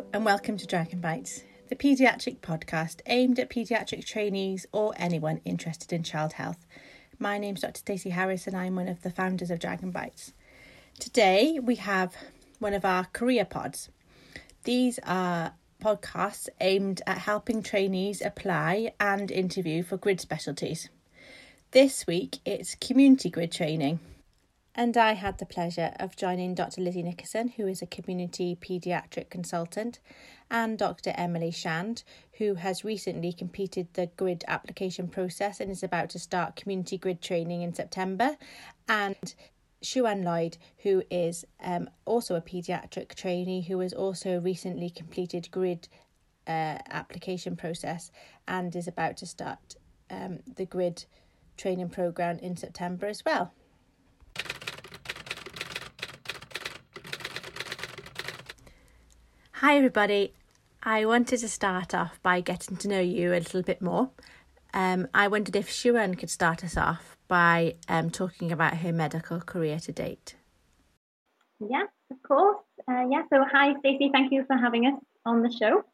[0.00, 5.92] And welcome to Dragon Bites, the paediatric podcast aimed at paediatric trainees or anyone interested
[5.92, 6.66] in child health.
[7.18, 7.78] My name's Dr.
[7.78, 10.32] Stacey Harris, and I'm one of the founders of Dragon Bites.
[10.98, 12.16] Today, we have
[12.58, 13.88] one of our career pods.
[14.64, 20.88] These are podcasts aimed at helping trainees apply and interview for grid specialties.
[21.72, 24.00] This week, it's community grid training
[24.80, 26.80] and I had the pleasure of joining Dr.
[26.80, 30.00] Lizzie Nickerson, who is a community paediatric consultant,
[30.50, 31.12] and Dr.
[31.16, 32.02] Emily Shand,
[32.38, 37.20] who has recently completed the grid application process and is about to start community grid
[37.20, 38.38] training in September,
[38.88, 39.34] and
[39.82, 45.88] Shuan Lloyd, who is um, also a paediatric trainee who has also recently completed grid
[46.46, 48.10] uh, application process
[48.48, 49.76] and is about to start
[50.08, 51.04] um, the grid
[51.58, 53.52] training program in September as well.
[59.60, 60.32] Hi, everybody.
[60.82, 64.08] I wanted to start off by getting to know you a little bit more.
[64.72, 69.38] Um, I wondered if Shuan could start us off by um, talking about her medical
[69.38, 70.34] career to date.
[71.58, 72.64] Yes, of course.
[72.88, 74.08] Uh, yeah, so hi, Stacey.
[74.10, 75.84] Thank you for having us on the show.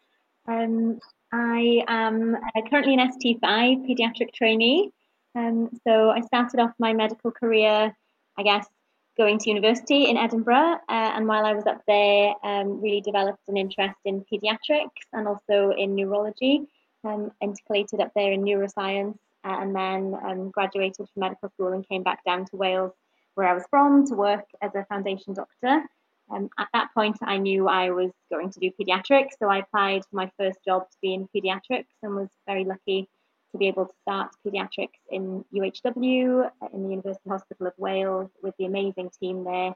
[0.47, 1.01] Um,
[1.33, 4.93] I am uh, currently an ST5 paediatric trainee.
[5.35, 7.93] Um, so I started off my medical career,
[8.39, 8.69] I guess,
[9.17, 10.79] going to university in Edinburgh.
[10.89, 15.27] Uh, and while I was up there, um, really developed an interest in pediatrics and
[15.27, 16.67] also in neurology.
[17.05, 21.89] Um, integrated up there in neuroscience, uh, and then um, graduated from medical school and
[21.89, 22.93] came back down to Wales,
[23.37, 25.85] where I was from, to work as a foundation doctor.
[26.33, 30.03] Um, at that point, I knew I was going to do pediatrics, so I applied
[30.03, 33.09] for my first job to be in pediatrics and was very lucky
[33.57, 38.31] to be able to start pediatrics in UHW, uh, in the University Hospital of Wales,
[38.43, 39.75] with the amazing team there,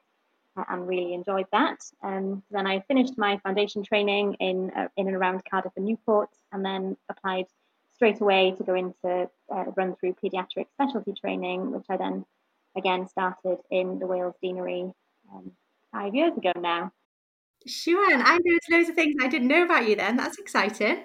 [0.68, 1.78] and really enjoyed that.
[2.02, 6.28] Um, then I finished my foundation training in uh, in and around Cardiff and Newport,
[6.52, 7.46] and then applied
[7.94, 12.26] straight away to go into uh, run through pediatric specialty training, which I then
[12.76, 14.92] again started in the Wales Deanery
[15.32, 15.52] um,
[15.92, 16.92] five years ago now.
[17.66, 20.16] Sure, and I know loads of things I didn't know about you then.
[20.16, 21.04] That's exciting.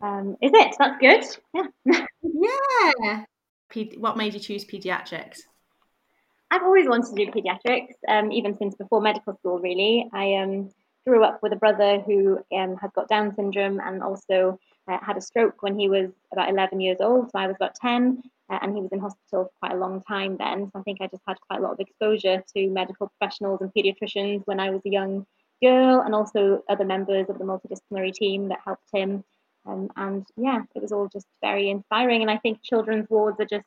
[0.00, 0.76] Um, is it?
[0.78, 1.24] That's good.
[1.84, 2.92] Yeah.
[3.00, 3.24] yeah.
[3.98, 5.40] What made you choose pediatrics?
[6.50, 10.08] I've always wanted to do pediatrics, um, even since before medical school, really.
[10.12, 10.70] I um,
[11.06, 14.58] grew up with a brother who um, has got Down syndrome and also
[14.90, 17.30] uh, had a stroke when he was about 11 years old.
[17.30, 20.02] So I was about 10, uh, and he was in hospital for quite a long
[20.02, 20.70] time then.
[20.72, 23.72] So I think I just had quite a lot of exposure to medical professionals and
[23.74, 25.26] pediatricians when I was a young
[25.62, 29.24] girl, and also other members of the multidisciplinary team that helped him
[29.68, 32.22] um, and yeah, it was all just very inspiring.
[32.22, 33.66] And I think children's wards are just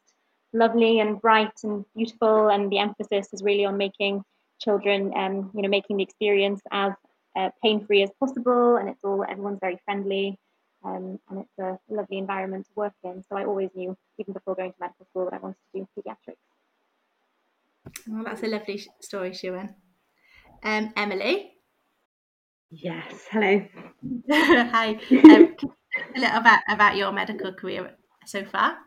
[0.52, 2.50] lovely and bright and beautiful.
[2.50, 4.24] And the emphasis is really on making
[4.60, 6.94] children, um, you know, making the experience as
[7.36, 8.78] uh, pain-free as possible.
[8.78, 10.40] And it's all everyone's very friendly.
[10.84, 13.24] Um, and it's a lovely environment to work in.
[13.30, 15.88] So I always knew, even before going to medical school, that I wanted to do
[15.96, 16.38] pediatrics.
[18.08, 19.76] Well, that's a lovely story, Shuan.
[20.64, 21.52] Um, Emily.
[22.72, 23.28] Yes.
[23.30, 23.64] Hello.
[24.32, 25.00] Hi.
[26.16, 27.92] A little about about your medical career
[28.26, 28.78] so far.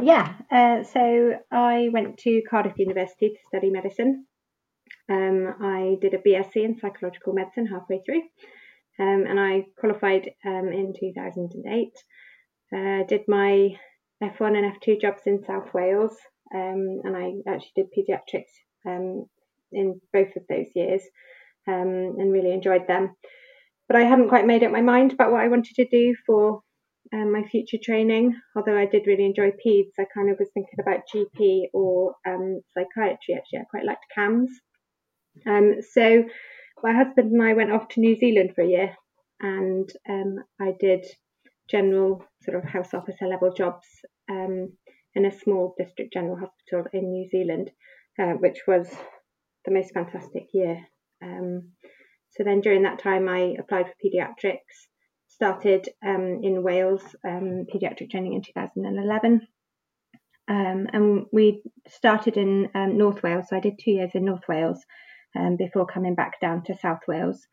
[0.00, 4.26] Yeah, uh, so I went to Cardiff University to study medicine.
[5.08, 8.22] Um, I did a BSc in psychological medicine halfway through,
[8.98, 11.92] um, and I qualified um, in 2008.
[12.74, 13.78] Uh, did my
[14.22, 16.16] F1 and F2 jobs in South Wales,
[16.54, 18.52] um, and I actually did paediatrics
[18.84, 19.26] um,
[19.72, 21.02] in both of those years,
[21.68, 23.14] um, and really enjoyed them
[23.88, 26.62] but I hadn't quite made up my mind about what I wanted to do for
[27.12, 28.34] um, my future training.
[28.56, 32.60] Although I did really enjoy peds, I kind of was thinking about GP or um,
[32.74, 33.34] psychiatry.
[33.36, 34.48] Actually, I quite liked CAMHS.
[35.46, 36.24] Um, so
[36.82, 38.96] my husband and I went off to New Zealand for a year,
[39.40, 41.04] and um, I did
[41.70, 43.86] general sort of house officer level jobs
[44.30, 44.72] um,
[45.14, 47.70] in a small district general hospital in New Zealand,
[48.20, 48.88] uh, which was
[49.64, 50.78] the most fantastic year.
[51.22, 51.72] Um,
[52.36, 54.58] so then during that time, I applied for paediatrics,
[55.28, 59.46] started um, in Wales, um, paediatric training in 2011.
[60.48, 63.46] Um, and we started in um, North Wales.
[63.48, 64.84] So I did two years in North Wales
[65.36, 67.46] um, before coming back down to South Wales.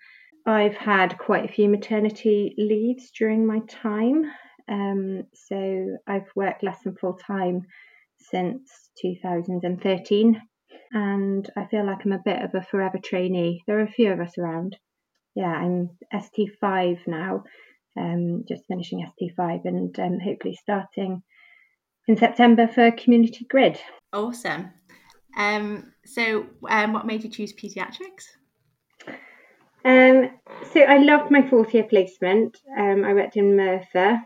[0.46, 4.26] I've had quite a few maternity leaves during my time.
[4.70, 7.62] Um, so I've worked less than full time
[8.18, 8.70] since
[9.02, 10.42] 2013
[10.94, 13.64] and I feel like I'm a bit of a forever trainee.
[13.66, 14.78] There are a few of us around.
[15.36, 17.44] Yeah, I'm ST5 now,
[18.00, 21.24] um, just finishing ST5 and um, hopefully starting
[22.08, 23.80] in September for Community Grid.
[24.14, 24.72] Awesome.
[25.36, 28.28] Um, so, um, what made you choose paediatrics?
[29.86, 30.30] Um,
[30.72, 32.58] so I loved my fourth year placement.
[32.78, 34.20] Um, I worked in Merthyr,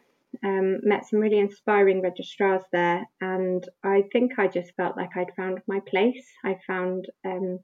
[0.44, 5.36] um, met some really inspiring registrars there, and I think I just felt like I'd
[5.36, 6.26] found my place.
[6.44, 7.60] I found um,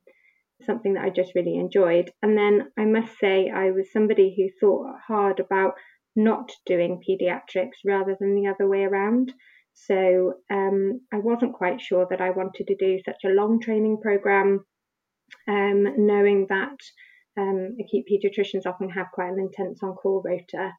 [0.66, 2.12] something that I just really enjoyed.
[2.22, 5.74] And then I must say, I was somebody who thought hard about
[6.16, 9.34] not doing pediatrics rather than the other way around.
[9.74, 14.00] So um, I wasn't quite sure that I wanted to do such a long training
[14.02, 14.66] program,
[15.48, 16.78] um, knowing that
[17.38, 20.72] um, acute pediatricians often have quite an intense on call rota.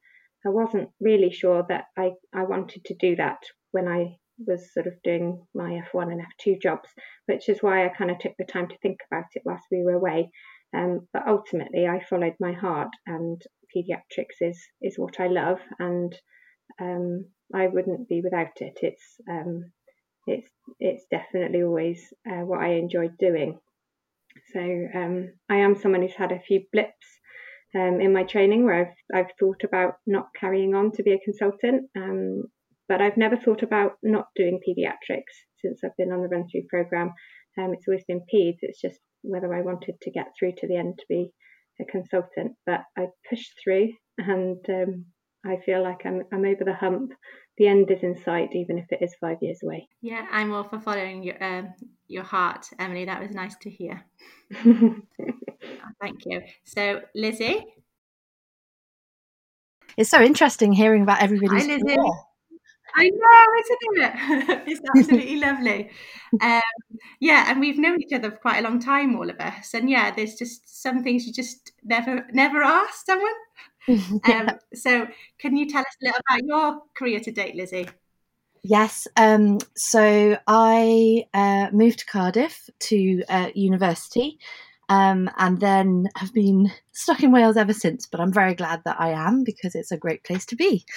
[0.47, 3.39] I wasn't really sure that I, I wanted to do that
[3.73, 6.89] when I was sort of doing my F1 and F2 jobs,
[7.27, 9.83] which is why I kind of took the time to think about it whilst we
[9.83, 10.31] were away.
[10.75, 13.41] Um, but ultimately, I followed my heart, and
[13.75, 16.13] pediatrics is is what I love, and
[16.81, 18.79] um, I wouldn't be without it.
[18.83, 19.71] It's um,
[20.27, 20.51] it's
[20.81, 23.61] it's definitely always uh, what I enjoyed doing.
[24.53, 27.07] So um, I am someone who's had a few blips
[27.75, 31.19] um, in my training where I've I've thought about not carrying on to be a
[31.19, 32.45] consultant, um,
[32.89, 36.67] but I've never thought about not doing pediatrics since I've been on the run through
[36.69, 37.13] program.
[37.59, 38.59] Um, it's always been peds.
[38.63, 41.31] It's just whether I wanted to get through to the end to be
[41.81, 45.07] a consultant, but I pushed through, and um,
[45.45, 47.13] I feel like I'm I'm over the hump.
[47.57, 49.89] The end is in sight, even if it is five years away.
[50.01, 51.75] Yeah, I'm all for following your um,
[52.09, 53.05] your heart, Emily.
[53.05, 54.05] That was nice to hear.
[55.67, 56.43] Oh, thank you.
[56.65, 57.65] So, Lizzie.
[59.97, 61.67] It's so interesting hearing about everybody's.
[61.67, 61.97] Hi, Lizzie.
[62.97, 64.65] I know, isn't it?
[64.69, 65.91] it's absolutely lovely.
[66.41, 66.61] Um,
[67.21, 69.75] yeah, and we've known each other for quite a long time, all of us.
[69.75, 73.33] And yeah, there's just some things you just never, never ask someone.
[73.87, 75.07] Um, so,
[75.39, 77.87] can you tell us a little about your career to date, Lizzie?
[78.63, 79.07] Yes.
[79.19, 84.39] Um, so I uh, moved to Cardiff to uh, university
[84.89, 88.07] um, and then have been stuck in Wales ever since.
[88.07, 90.85] But I'm very glad that I am because it's a great place to be.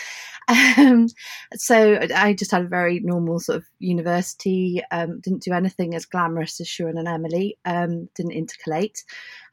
[0.78, 1.08] Um,
[1.56, 4.82] so I just had a very normal sort of university.
[4.92, 7.58] Um, didn't do anything as glamorous as Sharon and Emily.
[7.66, 9.04] Um, didn't intercalate.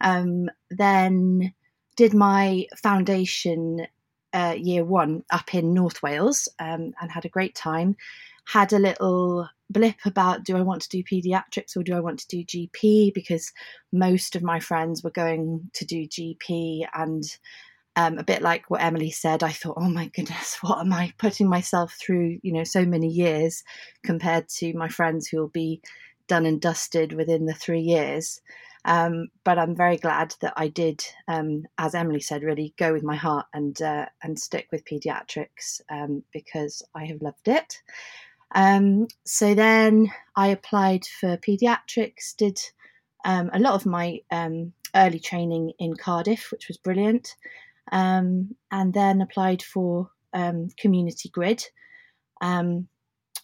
[0.01, 1.53] Um, then
[1.97, 3.89] did my foundation
[4.33, 7.97] uh, year one up in North Wales um, and had a great time.
[8.45, 12.21] Had a little blip about do I want to do pediatrics or do I want
[12.21, 13.53] to do GP because
[13.93, 17.25] most of my friends were going to do GP and
[17.97, 21.13] um, a bit like what Emily said, I thought, oh my goodness, what am I
[21.19, 22.39] putting myself through?
[22.43, 23.63] You know, so many years
[24.05, 25.81] compared to my friends who will be
[26.27, 28.41] done and dusted within the three years.
[28.87, 33.03] Um, but I'm very glad that I did, um, as Emily said, really go with
[33.03, 37.81] my heart and uh, and stick with paediatrics um, because I have loved it.
[38.55, 42.59] Um, so then I applied for paediatrics, did
[43.25, 47.37] um, a lot of my um, early training in Cardiff, which was brilliant,
[47.91, 51.65] um, and then applied for um, Community Grid.
[52.41, 52.89] Um,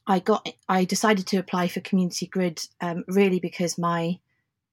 [0.07, 0.49] I got.
[0.69, 2.61] I decided to apply for Community Grid
[3.09, 4.19] really because my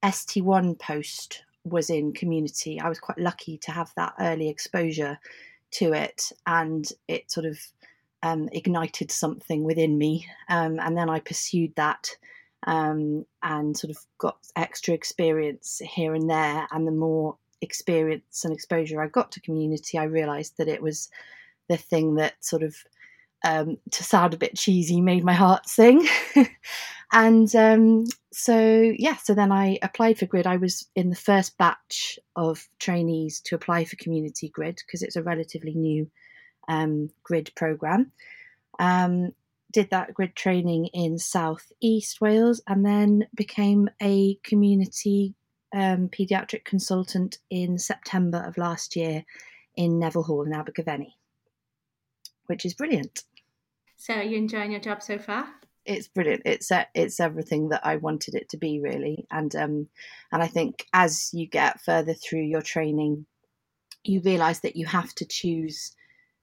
[0.04, 2.80] ST1 post was in Community.
[2.80, 5.18] I was quite lucky to have that early exposure
[5.72, 7.58] to it, and it sort of
[8.22, 10.26] um, ignited something within me.
[10.48, 12.10] Um, and then I pursued that
[12.66, 16.66] um, and sort of got extra experience here and there.
[16.70, 21.08] And the more experience and exposure I got to community, I realized that it was
[21.68, 22.76] the thing that sort of,
[23.44, 26.08] um, to sound a bit cheesy, made my heart sing.
[27.12, 30.46] and um, so, yeah, so then I applied for Grid.
[30.46, 35.16] I was in the first batch of trainees to apply for Community Grid because it's
[35.16, 36.10] a relatively new
[36.68, 38.12] um, grid program.
[38.78, 39.32] Um,
[39.72, 45.34] did that grid training in South East Wales and then became a community
[45.74, 49.24] um, paediatric consultant in September of last year
[49.76, 51.16] in Nevill Hall in Abergavenny,
[52.46, 53.24] which is brilliant.
[53.96, 55.46] So, are you enjoying your job so far?
[55.84, 56.42] It's brilliant.
[56.44, 59.26] It's uh, it's everything that I wanted it to be, really.
[59.30, 59.88] And um,
[60.32, 63.26] and I think as you get further through your training,
[64.04, 65.92] you realise that you have to choose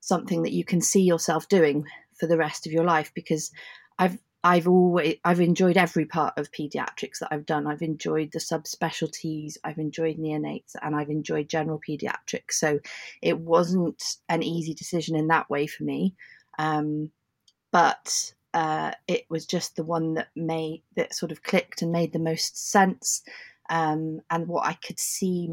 [0.05, 1.85] something that you can see yourself doing
[2.19, 3.51] for the rest of your life because
[3.97, 7.65] I've I've always I've enjoyed every part of pediatrics that I've done.
[7.65, 12.51] I've enjoyed the subspecialties, I've enjoyed neonates, and I've enjoyed general pediatrics.
[12.51, 12.79] So
[13.23, 16.13] it wasn't an easy decision in that way for me,
[16.59, 17.09] um,
[17.71, 22.13] but uh, it was just the one that made that sort of clicked and made
[22.13, 23.23] the most sense,
[23.71, 25.49] um, and what I could see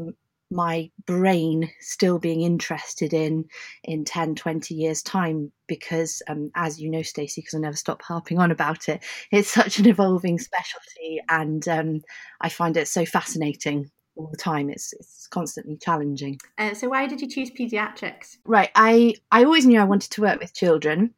[0.53, 3.45] my brain still being interested in
[3.83, 8.01] in 10 20 years time because um, as you know stacey because i never stop
[8.01, 12.01] harping on about it it's such an evolving specialty and um,
[12.41, 14.69] i find it so fascinating all the time.
[14.69, 16.39] It's it's constantly challenging.
[16.57, 18.37] Uh, so why did you choose pediatrics?
[18.45, 21.13] Right, I I always knew I wanted to work with children.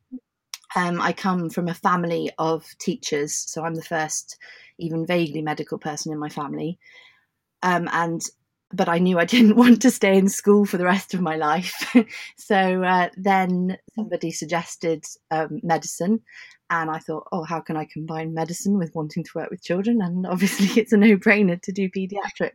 [0.76, 4.38] Um, I come from a family of teachers, so I'm the first
[4.78, 6.80] even vaguely medical person in my family.
[7.64, 8.22] Um, and
[8.74, 11.36] but I knew I didn't want to stay in school for the rest of my
[11.36, 11.96] life.
[12.38, 16.22] so uh, then somebody suggested um, medicine,
[16.70, 20.02] and I thought, oh, how can I combine medicine with wanting to work with children?
[20.02, 22.52] And obviously, it's a no-brainer to do pediatrics.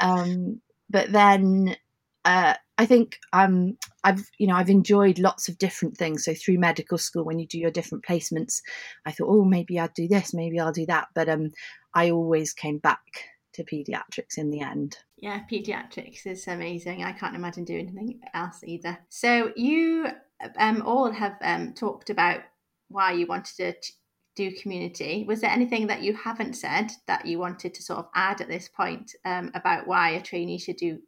[0.00, 0.60] Um,
[0.90, 1.76] but then
[2.24, 6.24] uh, I think um, I've you know I've enjoyed lots of different things.
[6.24, 8.60] So through medical school, when you do your different placements,
[9.06, 11.08] I thought, oh, maybe I'd do this, maybe I'll do that.
[11.14, 11.50] But um,
[11.94, 13.00] I always came back
[13.54, 14.98] to pediatrics in the end.
[15.16, 17.04] Yeah, pediatrics is amazing.
[17.04, 18.98] I can't imagine doing anything else either.
[19.08, 20.08] So you
[20.58, 22.40] um, all have um, talked about
[22.88, 23.92] why you wanted to
[24.34, 25.24] do community.
[25.28, 28.48] Was there anything that you haven't said that you wanted to sort of add at
[28.48, 30.98] this point um, about why a trainee should do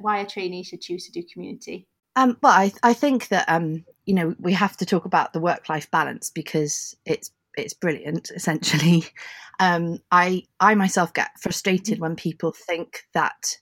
[0.00, 1.86] why a trainee should choose to do community?
[2.16, 5.40] Um, well, I, I think that um, you know we have to talk about the
[5.40, 8.30] work life balance because it's it's brilliant.
[8.30, 9.04] Essentially,
[9.60, 13.58] um, I I myself get frustrated when people think that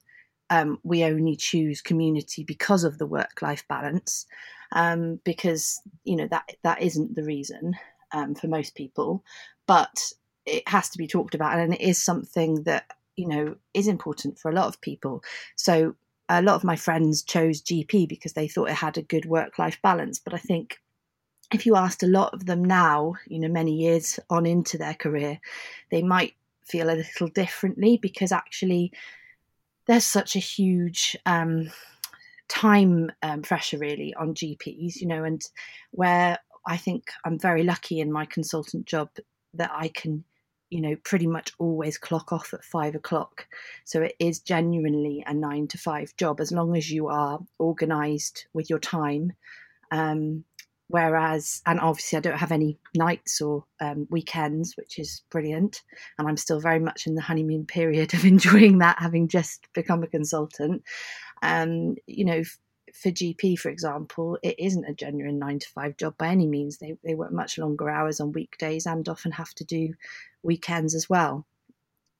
[0.50, 4.26] um, we only choose community because of the work life balance,
[4.72, 7.74] um, because you know that that isn't the reason
[8.12, 9.24] um, for most people,
[9.66, 10.12] but
[10.46, 12.84] it has to be talked about, and it is something that
[13.16, 15.22] you know is important for a lot of people.
[15.56, 15.94] So
[16.28, 19.58] a lot of my friends chose GP because they thought it had a good work
[19.58, 20.78] life balance, but I think
[21.52, 24.94] if you asked a lot of them now, you know, many years on into their
[24.94, 25.40] career,
[25.90, 28.92] they might feel a little differently because actually
[29.86, 31.70] there's such a huge um,
[32.48, 35.42] time um, pressure really on GPs, you know, and
[35.90, 39.10] where I think I'm very lucky in my consultant job
[39.54, 40.24] that I can,
[40.68, 43.46] you know, pretty much always clock off at five o'clock.
[43.84, 48.46] So it is genuinely a nine to five job as long as you are organized
[48.52, 49.32] with your time.
[49.90, 50.44] Um,
[50.90, 55.82] whereas, and obviously, I don't have any nights or um, weekends, which is brilliant.
[56.18, 60.02] And I'm still very much in the honeymoon period of enjoying that, having just become
[60.02, 60.82] a consultant.
[61.42, 62.42] Um, you know,
[62.92, 66.78] for GP, for example, it isn't a genuine nine to five job by any means.
[66.78, 69.94] They, they work much longer hours on weekdays and often have to do
[70.42, 71.46] weekends as well.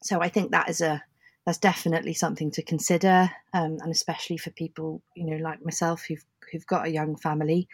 [0.03, 1.03] So I think that is a
[1.47, 6.25] that's definitely something to consider, um, and especially for people you know like myself who've
[6.50, 7.69] who've got a young family,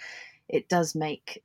[0.49, 1.43] it does make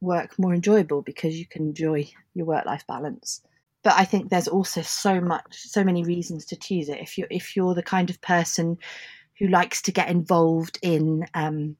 [0.00, 3.40] work more enjoyable because you can enjoy your work life balance.
[3.82, 7.00] But I think there's also so much, so many reasons to choose it.
[7.00, 8.78] If you if you're the kind of person
[9.38, 11.76] who likes to get involved in, um,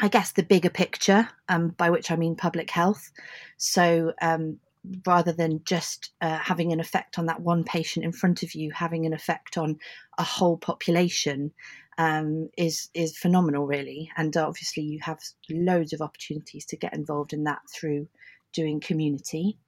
[0.00, 3.12] I guess, the bigger picture, um, by which I mean public health.
[3.58, 4.58] So um,
[5.04, 8.72] rather than just uh, having an effect on that one patient in front of you,
[8.72, 9.78] having an effect on
[10.18, 11.52] a whole population
[11.98, 14.10] um, is is phenomenal, really.
[14.16, 18.08] And obviously, you have loads of opportunities to get involved in that through
[18.52, 19.58] doing community.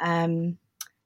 [0.00, 0.58] Um,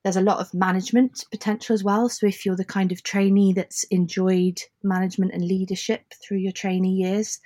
[0.02, 2.08] there's a lot of management potential as well.
[2.08, 6.94] So if you're the kind of trainee that's enjoyed management and leadership through your trainee
[6.94, 7.38] years,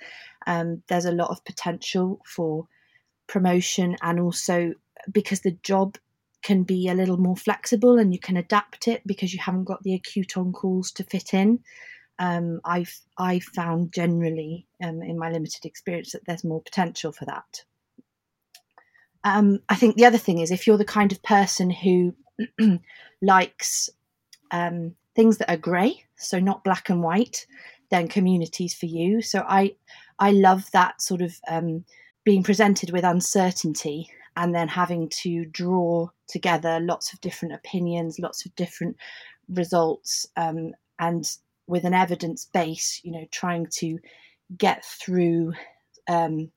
[0.47, 2.67] um, there's a lot of potential for
[3.27, 4.73] promotion and also
[5.11, 5.97] because the job
[6.43, 9.83] can be a little more flexible and you can adapt it because you haven't got
[9.83, 11.59] the acute on calls to fit in.
[12.17, 17.25] Um, I've I found generally um, in my limited experience that there's more potential for
[17.25, 17.63] that.
[19.23, 22.15] Um, I think the other thing is if you're the kind of person who
[23.21, 23.89] likes
[24.51, 27.45] um, things that are grey, so not black and white,
[27.89, 29.21] then communities for you.
[29.21, 29.75] So I
[30.19, 31.85] I love that sort of um,
[32.23, 38.45] being presented with uncertainty and then having to draw together lots of different opinions, lots
[38.45, 38.97] of different
[39.49, 41.29] results, um, and
[41.67, 43.99] with an evidence base, you know, trying to
[44.57, 45.53] get through
[46.07, 46.51] um,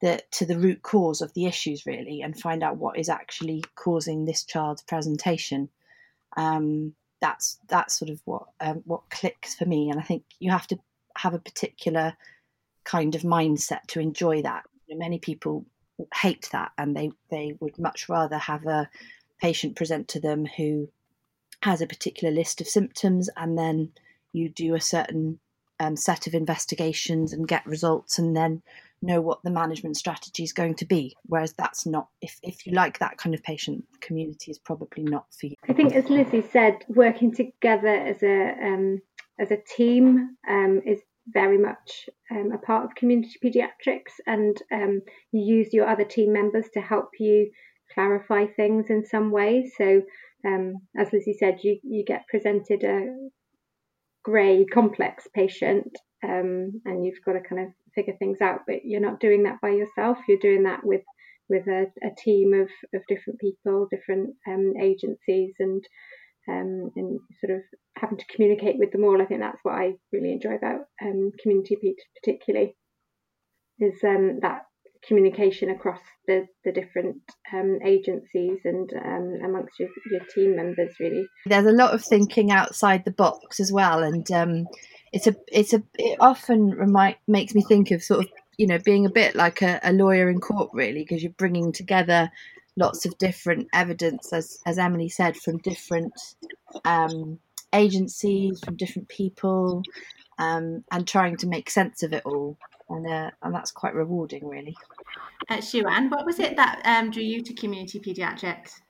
[0.00, 3.62] the to the root cause of the issues really and find out what is actually
[3.74, 5.68] causing this child's presentation.
[6.36, 10.50] Um, that's that's sort of what um, what clicks for me and i think you
[10.50, 10.78] have to
[11.16, 12.14] have a particular
[12.86, 14.64] kind of mindset to enjoy that.
[14.86, 15.66] You know, many people
[16.14, 18.88] hate that and they they would much rather have a
[19.40, 20.88] patient present to them who
[21.62, 23.90] has a particular list of symptoms and then
[24.32, 25.38] you do a certain
[25.80, 28.62] um, set of investigations and get results and then
[29.02, 31.16] know what the management strategy is going to be.
[31.26, 35.26] Whereas that's not, if, if you like that kind of patient, community is probably not
[35.38, 35.54] for you.
[35.68, 39.02] I think, as Lizzie said, working together as a um,
[39.38, 45.02] as a team um, is very much um, a part of community pediatrics, and um,
[45.32, 47.50] you use your other team members to help you
[47.92, 49.70] clarify things in some way.
[49.76, 50.02] So,
[50.46, 53.14] um, as Lizzie said, you you get presented a
[54.26, 58.62] grey, complex patient, um, and you've got to kind of figure things out.
[58.66, 60.18] But you're not doing that by yourself.
[60.28, 61.02] You're doing that with
[61.48, 65.84] with a, a team of, of different people, different um, agencies, and
[66.48, 67.62] um, and sort of
[67.96, 69.22] having to communicate with them all.
[69.22, 71.76] I think that's what I really enjoy about um, community
[72.20, 72.76] particularly,
[73.78, 74.65] is um, that
[75.06, 77.16] communication across the, the different
[77.52, 81.26] um, agencies and um, amongst your, your team members really.
[81.46, 84.66] There's a lot of thinking outside the box as well and um,
[85.12, 88.78] it's a it's a it often remind makes me think of sort of you know
[88.78, 92.30] being a bit like a, a lawyer in court really because you're bringing together
[92.76, 96.12] lots of different evidence as as emily said from different
[96.84, 97.38] um,
[97.72, 99.82] agencies from different people
[100.38, 104.46] um, and trying to make sense of it all and uh, and that's quite rewarding,
[104.46, 104.76] really.
[105.48, 108.80] Uh, Shuan, what was it that um, drew you to community paediatrics?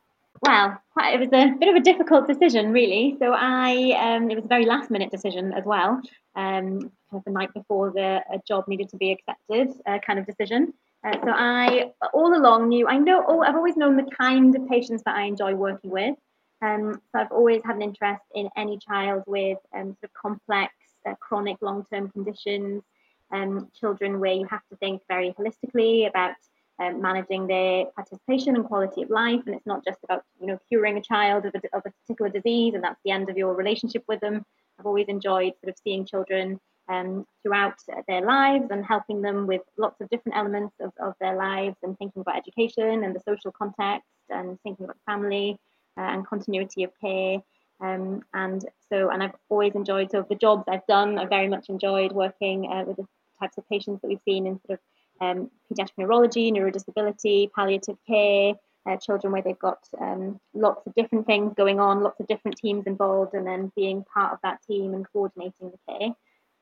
[0.43, 3.17] Well, it was a bit of a difficult decision, really.
[3.19, 6.01] So I, um, it was a very last minute decision as well.
[6.35, 6.91] Um,
[7.25, 10.75] the night before the job needed to be accepted, uh, kind of decision.
[11.05, 13.25] Uh, so I, all along, knew I know.
[13.27, 16.17] Oh, I've always known the kind of patients that I enjoy working with.
[16.63, 20.73] Um, so I've always had an interest in any child with um, sort of complex,
[21.09, 22.83] uh, chronic, long-term conditions
[23.33, 26.35] um, children where you have to think very holistically about
[26.79, 29.41] um, managing their participation and quality of life.
[29.47, 32.31] And it's not just about you know curing a child of a, of a particular
[32.31, 34.45] disease and that's the end of your relationship with them.
[34.79, 37.75] I've always enjoyed sort of seeing children um, throughout
[38.07, 41.99] their lives and helping them with lots of different elements of, of their lives and
[41.99, 45.59] thinking about education and the social context and thinking about family
[45.99, 47.39] uh, and continuity of care.
[47.81, 51.69] Um, and so, and I've always enjoyed, so the jobs I've done, I very much
[51.69, 53.07] enjoyed working uh, with
[53.41, 54.81] types of patients that we've seen in sort of
[55.21, 58.55] um, pediatric neurology, neurodisability, palliative care,
[58.89, 62.57] uh, children where they've got um, lots of different things going on, lots of different
[62.57, 66.11] teams involved, and then being part of that team and coordinating the care.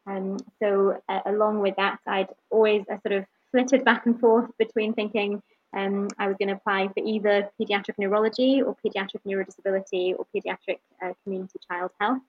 [0.07, 4.51] Um, so, uh, along with that, I'd always uh, sort of flitted back and forth
[4.59, 5.43] between thinking
[5.77, 10.79] um, I was going to apply for either pediatric neurology or pediatric neurodisability or pediatric
[11.03, 12.23] uh, community child health.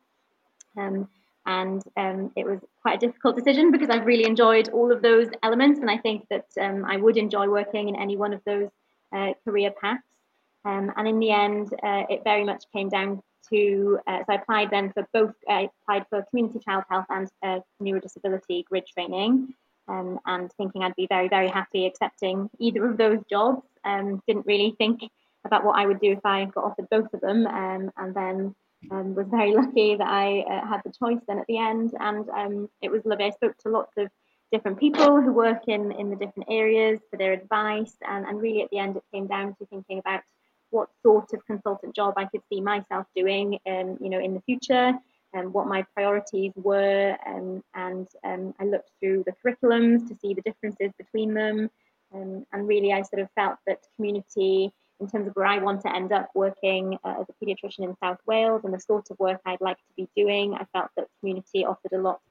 [0.78, 1.08] Um,
[1.46, 5.28] and um, it was quite a difficult decision because I've really enjoyed all of those
[5.44, 8.70] elements, and I think that um, I would enjoy working in any one of those
[9.14, 10.04] uh, career paths.
[10.64, 14.36] Um, and in the end, uh, it very much came down to uh, so I
[14.36, 15.34] applied then for both.
[15.48, 19.54] I applied for community child health and uh, neurodisability grid training,
[19.88, 23.62] um, and thinking I'd be very very happy accepting either of those jobs.
[23.84, 25.04] Um, didn't really think
[25.46, 28.56] about what I would do if I got offered both of them, um, and then
[28.92, 31.94] um, was very lucky that I uh, had the choice then at the end.
[32.00, 33.26] And um, it was lovely.
[33.26, 34.10] I spoke to lots of
[34.52, 37.96] different people who work in, in the different areas for their advice.
[38.08, 40.22] And, and really at the end, it came down to thinking about
[40.70, 44.42] what sort of consultant job I could see myself doing, um, you know, in the
[44.42, 44.94] future
[45.34, 47.16] and what my priorities were.
[47.26, 51.70] Um, and um, I looked through the curriculums to see the differences between them.
[52.14, 55.82] Um, and really, I sort of felt that community in terms of where I want
[55.82, 59.20] to end up working uh, as a paediatrician in South Wales and the sort of
[59.20, 60.54] work I'd like to be doing.
[60.54, 62.22] I felt that community offered a lot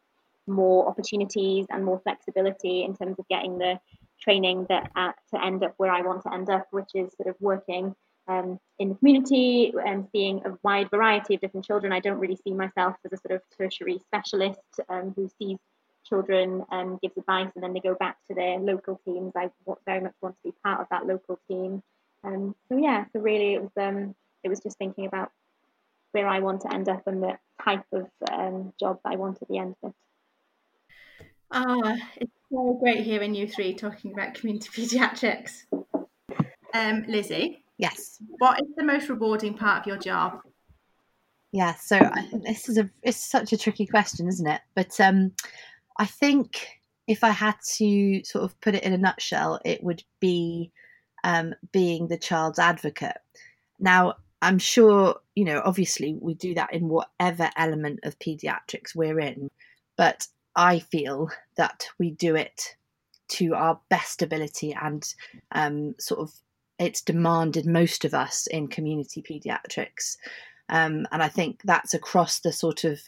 [0.46, 3.78] more opportunities and more flexibility in terms of getting the
[4.20, 7.28] training that uh, to end up where I want to end up, which is sort
[7.28, 7.94] of working
[8.28, 11.92] um, in the community and seeing a wide variety of different children.
[11.92, 15.58] I don't really see myself as a sort of tertiary specialist um, who sees
[16.06, 19.32] children and um, gives advice and then they go back to their local teams.
[19.36, 19.50] I
[19.86, 21.82] very much want to be part of that local team
[22.24, 25.30] um, so yeah, so really it was um, it was just thinking about
[26.12, 29.42] where I want to end up and the type of um, job that I want
[29.42, 31.26] at the end of it.
[31.50, 35.64] Ah, it's so great hearing you three talking about community paediatrics.
[36.72, 37.64] Um, Lizzie.
[37.78, 38.18] Yes.
[38.38, 40.40] What is the most rewarding part of your job?
[41.52, 44.60] Yeah, so I this is a it's such a tricky question, isn't it?
[44.74, 45.32] But um,
[45.98, 46.66] I think
[47.06, 50.72] if I had to sort of put it in a nutshell, it would be
[51.24, 53.16] um, being the child's advocate.
[53.80, 59.18] Now, I'm sure, you know, obviously we do that in whatever element of pediatrics we're
[59.18, 59.50] in,
[59.96, 62.76] but I feel that we do it
[63.28, 65.02] to our best ability and
[65.52, 66.32] um, sort of
[66.78, 70.16] it's demanded most of us in community pediatrics.
[70.68, 73.00] Um, and I think that's across the sort of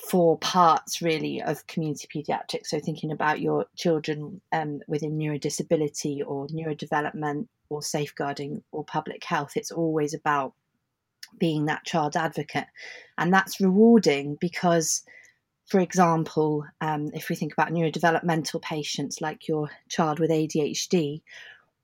[0.00, 2.66] four parts really of community pediatrics.
[2.66, 9.52] So thinking about your children um, within neurodisability or neurodevelopment or safeguarding or public health,
[9.56, 10.54] it's always about
[11.38, 12.66] being that child advocate,
[13.16, 15.02] and that's rewarding because.
[15.66, 21.20] For example, um, if we think about neurodevelopmental patients like your child with ADHD,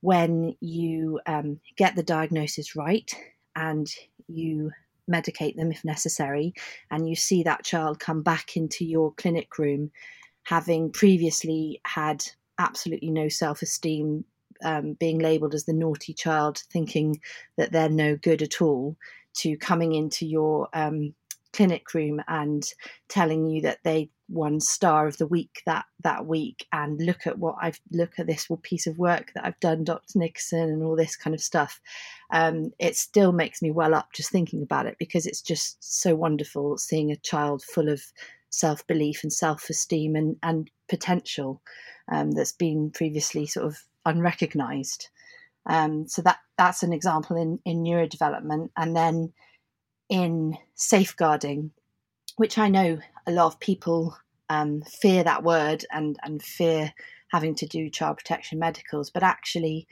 [0.00, 3.11] when you um, get the diagnosis right
[3.57, 3.87] and
[4.27, 4.70] you
[5.11, 6.55] medicate them if necessary,
[6.90, 9.90] and you see that child come back into your clinic room
[10.45, 12.25] having previously had
[12.59, 14.25] absolutely no self esteem,
[14.62, 17.21] um, being labeled as the naughty child, thinking
[17.57, 18.97] that they're no good at all,
[19.35, 21.14] to coming into your um,
[21.53, 22.64] clinic room and
[23.09, 27.38] telling you that they won star of the week that that week and look at
[27.38, 30.96] what I've look at this piece of work that I've done Dr Nixon, and all
[30.96, 31.80] this kind of stuff
[32.30, 36.14] um, it still makes me well up just thinking about it because it's just so
[36.14, 38.02] wonderful seeing a child full of
[38.50, 41.60] self-belief and self-esteem and, and potential
[42.10, 45.08] um, that's been previously sort of unrecognized.
[45.66, 48.70] Um, so that that's an example in in neurodevelopment.
[48.76, 49.32] And then
[50.08, 51.70] in safeguarding
[52.37, 54.16] which I know a lot of people
[54.49, 56.92] um, fear that word and and fear
[57.29, 59.87] having to do child protection medicals, but actually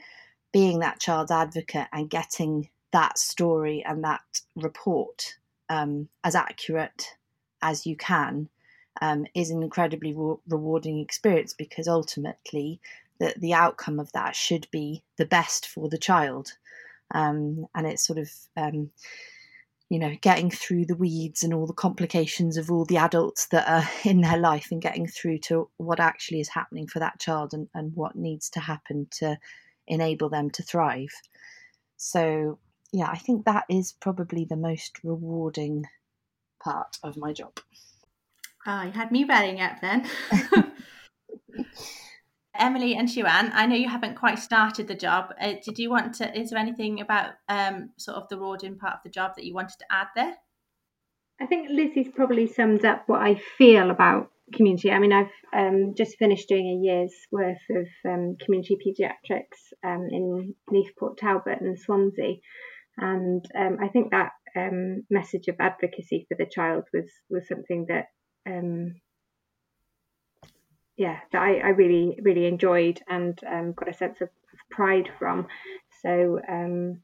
[0.53, 4.21] being that child's advocate and getting that story and that
[4.55, 5.37] report
[5.69, 7.17] um, as accurate
[7.61, 8.47] as you can
[9.01, 12.79] um, is an incredibly re- rewarding experience because ultimately
[13.19, 16.53] the, the outcome of that should be the best for the child.
[17.13, 18.91] Um, and it's sort of um,
[19.93, 23.69] you know, getting through the weeds and all the complications of all the adults that
[23.69, 27.53] are in their life and getting through to what actually is happening for that child
[27.53, 29.37] and, and what needs to happen to
[29.85, 31.13] enable them to thrive.
[31.95, 32.57] So,
[32.91, 35.85] yeah, I think that is probably the most rewarding
[36.63, 37.59] part of my job.
[38.65, 40.09] Oh, you had me belling up then.
[42.55, 45.33] Emily and Shuan, I know you haven't quite started the job.
[45.41, 46.39] Uh, did you want to?
[46.39, 49.53] Is there anything about um, sort of the rewarding part of the job that you
[49.53, 50.35] wanted to add there?
[51.41, 54.91] I think Lizzie's probably summed up what I feel about community.
[54.91, 60.07] I mean, I've um, just finished doing a year's worth of um, community paediatrics um,
[60.11, 62.35] in Neath Port Talbot and Swansea,
[62.97, 67.87] and um, I think that um, message of advocacy for the child was was something
[67.89, 68.05] that
[68.47, 68.93] um,
[70.97, 75.09] yeah, that I, I really, really enjoyed and um, got a sense of, of pride
[75.17, 75.47] from.
[76.01, 77.01] So, um,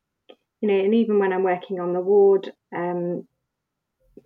[0.62, 3.28] you know, and even when I'm working on the ward, um,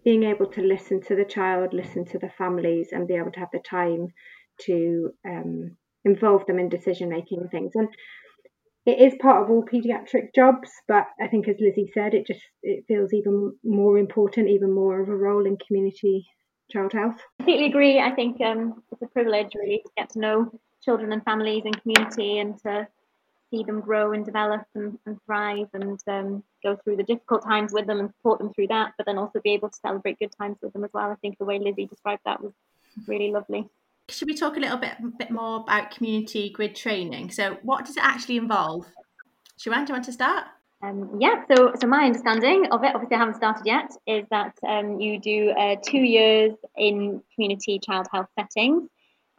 [0.03, 3.39] being able to listen to the child, listen to the families, and be able to
[3.39, 4.07] have the time
[4.61, 7.71] to um, involve them in decision making things.
[7.75, 7.87] And
[8.85, 12.41] it is part of all paediatric jobs, but I think, as Lizzie said, it just
[12.63, 16.25] it feels even more important, even more of a role in community
[16.71, 17.15] child health.
[17.17, 17.99] I completely agree.
[17.99, 21.81] I think um, it's a privilege really to get to know children and families and
[21.81, 22.87] community and to
[23.51, 27.71] see them grow and develop and, and thrive and um, go through the difficult times
[27.71, 30.33] with them and support them through that, but then also be able to celebrate good
[30.39, 31.11] times with them as well.
[31.11, 32.53] I think the way Lizzie described that was
[33.07, 33.67] really lovely.
[34.09, 37.31] Should we talk a little bit, bit more about community grid training?
[37.31, 38.85] So, what does it actually involve?
[39.57, 40.45] Shuan, do you want to start?
[40.83, 44.53] Um, yeah, so so my understanding of it, obviously I haven't started yet, is that
[44.67, 48.89] um, you do uh, two years in community child health settings,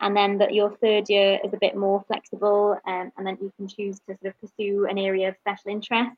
[0.00, 3.52] and then that your third year is a bit more flexible, um, and then you
[3.58, 6.16] can choose to sort of pursue an area of special interest.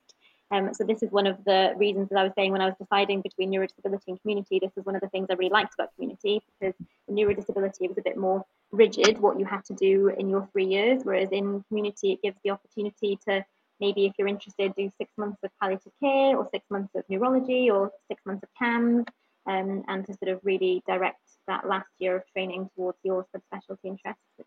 [0.53, 2.77] Um, so this is one of the reasons that I was saying when I was
[2.81, 4.61] deciding between neurodisability and community.
[4.61, 6.75] This is one of the things I really liked about community because
[7.11, 11.03] neurodisability was a bit more rigid what you had to do in your three years,
[11.03, 13.45] whereas in community it gives the opportunity to
[13.81, 17.71] maybe if you're interested, do six months of palliative care or six months of neurology
[17.71, 19.07] or six months of CAMHS,
[19.47, 23.85] um, and to sort of really direct that last year of training towards your subspecialty
[23.85, 24.47] interests, which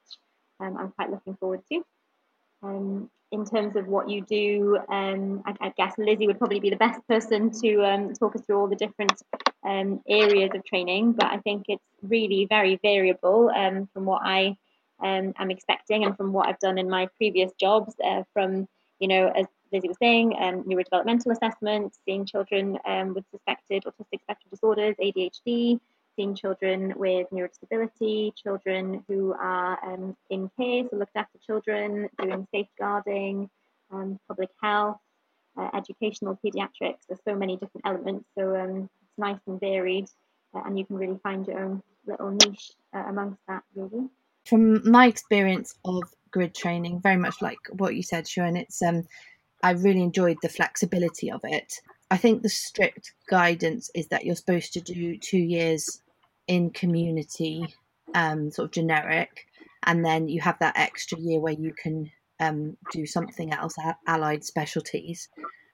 [0.60, 1.84] um, I'm quite looking forward to.
[2.62, 6.72] Um, in terms of what you do, um, I, I, guess Lizzie would probably be
[6.72, 9.22] the best person to um, talk us through all the different
[9.64, 13.52] um, areas of training, but I think it's really very variable
[13.94, 14.58] from what I
[15.02, 18.68] am expecting and from what I've done in my previous jobs, uh, from
[19.00, 24.22] you know, as Lizzie was saying, um, neurodevelopmental assessments, seeing children um, with suspected autistic
[24.22, 25.80] spectrum disorders, ADHD,
[26.16, 32.48] seeing children with neurodisability, children who are um, in care, so looked after children, doing
[32.54, 33.50] safeguarding,
[33.92, 34.98] um, public health,
[35.58, 37.06] uh, educational pediatrics.
[37.08, 40.10] There's so many different elements, so um, it's nice and varied,
[40.54, 44.10] uh, and you can really find your own little niche uh, amongst that, really.
[44.46, 48.58] From my experience of grid training, very much like what you said, Shuan.
[48.58, 49.08] It's um,
[49.64, 51.74] I really enjoyed the flexibility of it.
[52.12, 56.02] I think the strict guidance is that you're supposed to do two years
[56.48, 57.76] in community,
[58.16, 59.46] um, sort of generic,
[59.86, 63.76] and then you have that extra year where you can um, do something else,
[64.08, 65.30] allied specialties.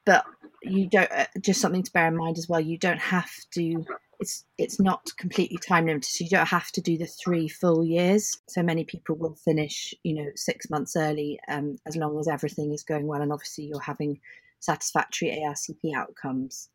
[0.06, 0.26] But
[0.62, 1.12] you don't.
[1.12, 2.62] Uh, just something to bear in mind as well.
[2.62, 3.86] You don't have to
[4.20, 7.84] it's it's not completely time limited so you don't have to do the three full
[7.84, 12.26] years so many people will finish you know six months early um, as long as
[12.26, 14.18] everything is going well and obviously you're having
[14.62, 16.70] satisfactory arcp outcomes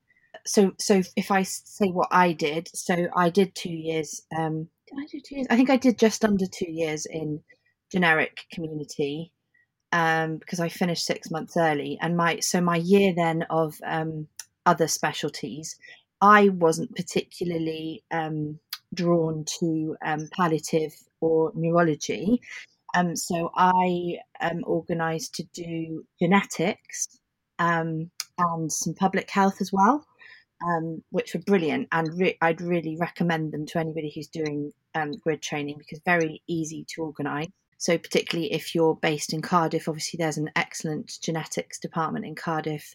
[0.47, 4.23] so so if I say what I did, so I did two years.
[4.37, 5.47] Um, did I do two years?
[5.51, 7.43] I think I did just under two years in
[7.91, 9.33] generic community
[9.93, 14.29] um, because I finished six months early, and my so my year then of um,
[14.67, 15.77] other specialties,
[16.21, 18.59] I wasn't particularly um,
[18.95, 22.41] drawn to um, palliative or neurology.
[22.95, 24.19] Um, so I
[24.65, 27.21] organised to do genetics
[27.59, 30.05] um, and some public health as well,
[31.11, 31.89] which were brilliant.
[31.93, 34.73] And re- I'd really recommend them to anybody who's doing
[35.23, 37.49] grid training because very easy to organise.
[37.81, 42.95] So particularly if you're based in Cardiff, obviously there's an excellent genetics department in Cardiff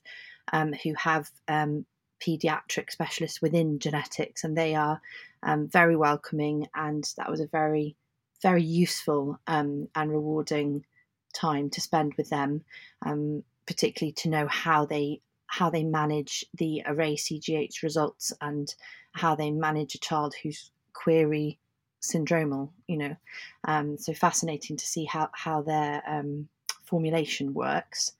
[0.54, 5.02] um, who have paediatric specialists within genetics, and they are
[5.42, 6.68] um, very welcoming.
[6.76, 7.96] And that was a very,
[8.44, 10.86] very useful um, and rewarding
[11.34, 12.64] time to spend with them,
[13.04, 18.74] um, particularly to know how they how they manage the array CGH results and
[19.14, 21.58] how they manage a child whose query
[22.12, 22.70] syndromal.
[22.88, 23.16] You know,
[23.68, 26.48] um, so fascinating to see how how their um,
[26.86, 28.14] formulation works.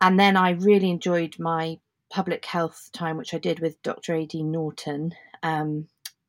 [0.00, 1.78] And then I really enjoyed my
[2.10, 4.14] public health time, which I did with Dr.
[4.14, 4.42] A.D.
[4.42, 5.88] Norton, um,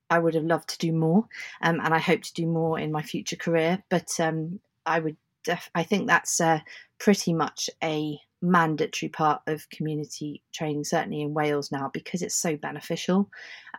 [0.09, 1.27] I would have loved to do more,
[1.61, 3.83] um, and I hope to do more in my future career.
[3.89, 6.59] But um, I would, def- I think that's uh,
[6.99, 12.55] pretty much a mandatory part of community training, certainly in Wales now, because it's so
[12.55, 13.29] beneficial,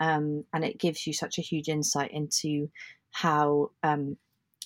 [0.00, 2.68] um, and it gives you such a huge insight into
[3.16, 4.18] how um,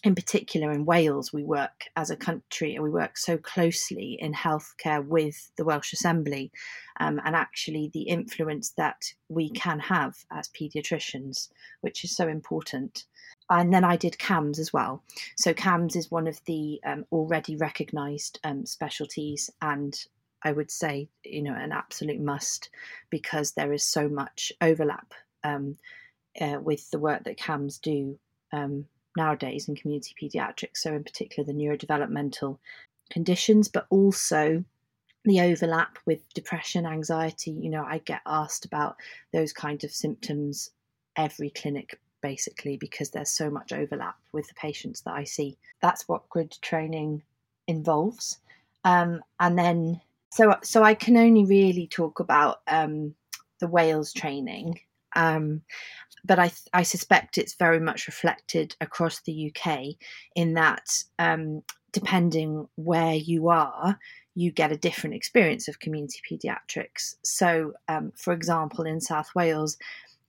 [0.02, 4.32] in particular in Wales, we work as a country and we work so closely in
[4.32, 6.50] healthcare with the Welsh Assembly,
[6.98, 11.48] um, and actually the influence that we can have as paediatricians,
[11.82, 13.04] which is so important.
[13.50, 15.04] And then I did CAMHS as well.
[15.36, 19.94] So CAMHS is one of the um, already recognised um, specialties, and
[20.42, 22.70] I would say, you know, an absolute must
[23.10, 25.76] because there is so much overlap um,
[26.40, 28.18] uh, with the work that CAMHS do
[28.52, 28.86] um,
[29.16, 32.58] nowadays in community paediatrics, so in particular the neurodevelopmental
[33.10, 34.64] conditions, but also
[35.24, 37.50] the overlap with depression, anxiety.
[37.50, 38.96] You know, I get asked about
[39.32, 40.70] those kinds of symptoms
[41.16, 45.56] every clinic basically because there's so much overlap with the patients that I see.
[45.80, 47.22] That's what grid training
[47.66, 48.38] involves.
[48.84, 50.00] Um, and then,
[50.32, 53.14] so so I can only really talk about um,
[53.60, 54.80] the Wales training.
[55.16, 55.62] Um,
[56.24, 59.96] but I, I suspect it's very much reflected across the UK
[60.34, 63.98] in that um, depending where you are,
[64.34, 67.16] you get a different experience of community paediatrics.
[67.24, 69.76] So, um, for example, in South Wales,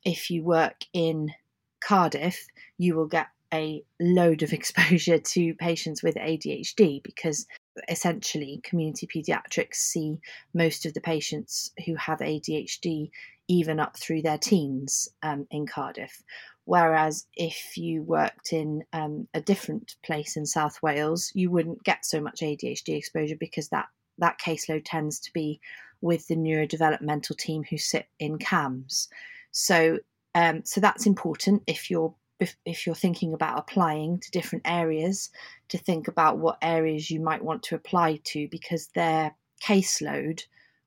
[0.03, 1.31] if you work in
[1.79, 7.45] Cardiff, you will get a load of exposure to patients with ADHD because
[7.87, 10.19] essentially community paediatrics see
[10.53, 13.11] most of the patients who have ADHD
[13.51, 16.23] even up through their teens um, in Cardiff.
[16.63, 22.05] Whereas if you worked in um, a different place in South Wales, you wouldn't get
[22.05, 23.87] so much ADHD exposure because that,
[24.19, 25.59] that caseload tends to be
[25.99, 29.09] with the neurodevelopmental team who sit in CAMHS.
[29.51, 29.99] So,
[30.33, 35.29] um, so that's important if you're if, if you're thinking about applying to different areas,
[35.67, 40.41] to think about what areas you might want to apply to because their caseload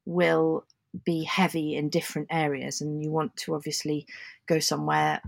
[0.04, 0.64] will
[1.04, 4.06] be heavy in different areas, and you want to obviously
[4.46, 5.20] go somewhere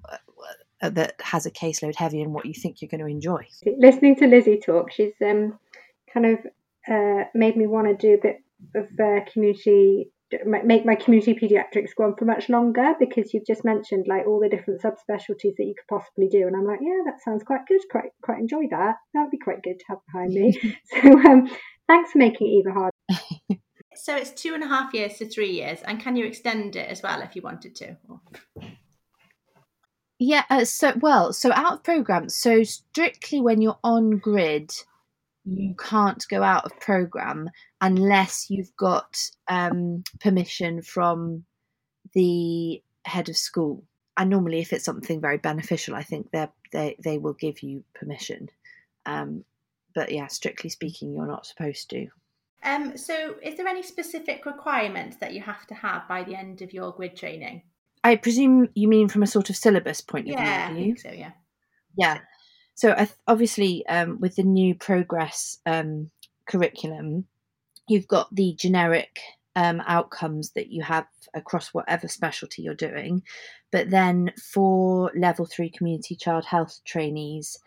[0.83, 3.47] uh, that has a caseload heavy in what you think you're going to enjoy.
[3.79, 5.59] Listening to Lizzie talk, she's um,
[6.13, 6.39] kind of
[6.89, 8.37] uh, made me want to do a bit
[8.75, 10.11] of uh, community,
[10.45, 14.41] make my community paediatrics go on for much longer because you've just mentioned like all
[14.41, 17.67] the different subspecialties that you could possibly do, and I'm like, yeah, that sounds quite
[17.67, 17.81] good.
[17.91, 18.97] Quite quite enjoy that.
[19.15, 20.53] That would be quite good to have behind me.
[21.03, 21.49] so um,
[21.89, 23.61] thanks for making it even harder.
[23.97, 26.89] So it's two and a half years to three years, and can you extend it
[26.89, 27.97] as well if you wanted to?
[30.19, 30.45] Yeah.
[30.49, 32.29] Uh, so well, so out of program.
[32.29, 34.73] So strictly when you're on grid,
[35.45, 39.17] you can't go out of program unless you've got
[39.49, 41.45] um, permission from
[42.15, 43.85] the head of school.
[44.17, 47.85] And normally, if it's something very beneficial, I think they they they will give you
[47.95, 48.49] permission.
[49.05, 49.45] Um,
[49.95, 52.09] but yeah, strictly speaking, you're not supposed to.
[52.63, 56.63] Um, so, is there any specific requirements that you have to have by the end
[56.63, 57.63] of your grid training?
[58.03, 60.77] I presume you mean from a sort of syllabus point of yeah, view.
[60.77, 61.11] Yeah, I think so.
[61.11, 61.31] Yeah.
[61.97, 62.19] Yeah.
[62.75, 62.95] So
[63.27, 66.11] obviously, um, with the new progress um,
[66.47, 67.25] curriculum,
[67.89, 69.19] you've got the generic
[69.57, 73.23] um, outcomes that you have across whatever specialty you're doing,
[73.73, 77.59] but then for level three community child health trainees,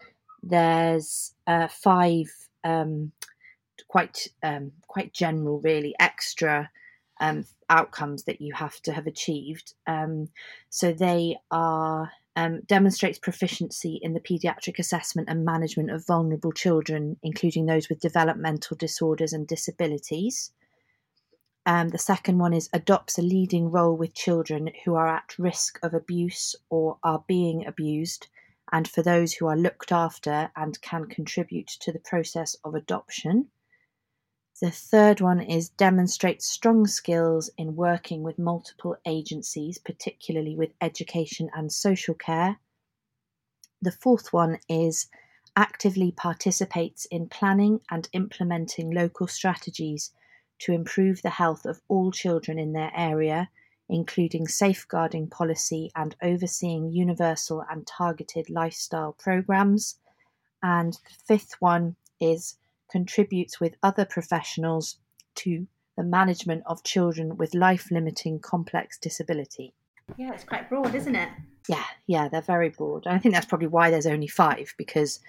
[0.44, 2.28] there's uh, five
[2.64, 3.12] um,
[3.90, 6.70] quite um, quite general, really extra
[7.20, 9.74] um, outcomes that you have to have achieved.
[9.86, 10.30] Um,
[10.70, 17.18] so they are um, demonstrates proficiency in the paediatric assessment and management of vulnerable children,
[17.22, 20.52] including those with developmental disorders and disabilities.
[21.66, 25.78] Um, the second one is adopts a leading role with children who are at risk
[25.84, 28.28] of abuse or are being abused,
[28.72, 33.50] and for those who are looked after and can contribute to the process of adoption.
[34.62, 41.50] The third one is demonstrate strong skills in working with multiple agencies, particularly with education
[41.54, 42.60] and social care.
[43.82, 45.08] The fourth one is
[45.56, 50.12] actively participates in planning and implementing local strategies
[50.60, 53.50] to improve the health of all children in their area,
[53.88, 59.98] including safeguarding policy and overseeing universal and targeted lifestyle programs.
[60.62, 62.58] And the fifth one is
[62.92, 64.98] contributes with other professionals
[65.36, 69.74] to the management of children with life limiting complex disability.
[70.18, 71.30] Yeah, it's quite broad, isn't it?
[71.68, 73.06] Yeah, yeah, they're very broad.
[73.06, 75.20] And I think that's probably why there's only five because,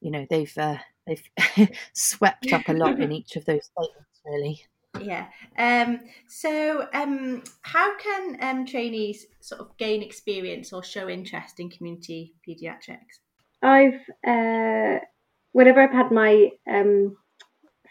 [0.00, 4.62] you know, they've uh, they've swept up a lot in each of those statements, really.
[5.00, 5.26] Yeah.
[5.58, 11.70] Um, so, um, how can um, trainees sort of gain experience or show interest in
[11.70, 13.20] community paediatrics?
[13.62, 15.04] I've uh,
[15.56, 17.16] whenever I've had my um,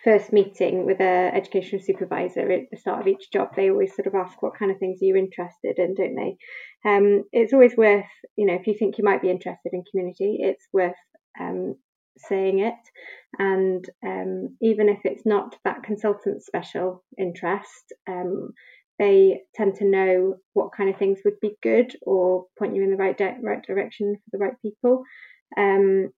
[0.03, 4.05] first meeting with a educational supervisor at the start of each job, they always sort
[4.05, 6.37] of ask what kind of things are you interested in, don't they?
[6.87, 10.37] Um, it's always worth, you know, if you think you might be interested in community,
[10.41, 10.93] it's worth
[11.41, 11.73] um,
[12.19, 12.75] saying it.
[13.39, 18.51] And um, even if it's not that consultant's special interest, um,
[18.99, 22.91] they tend to know what kind of things would be good or point you in
[22.91, 25.01] the right di- right direction for the right people.
[25.57, 26.09] Um,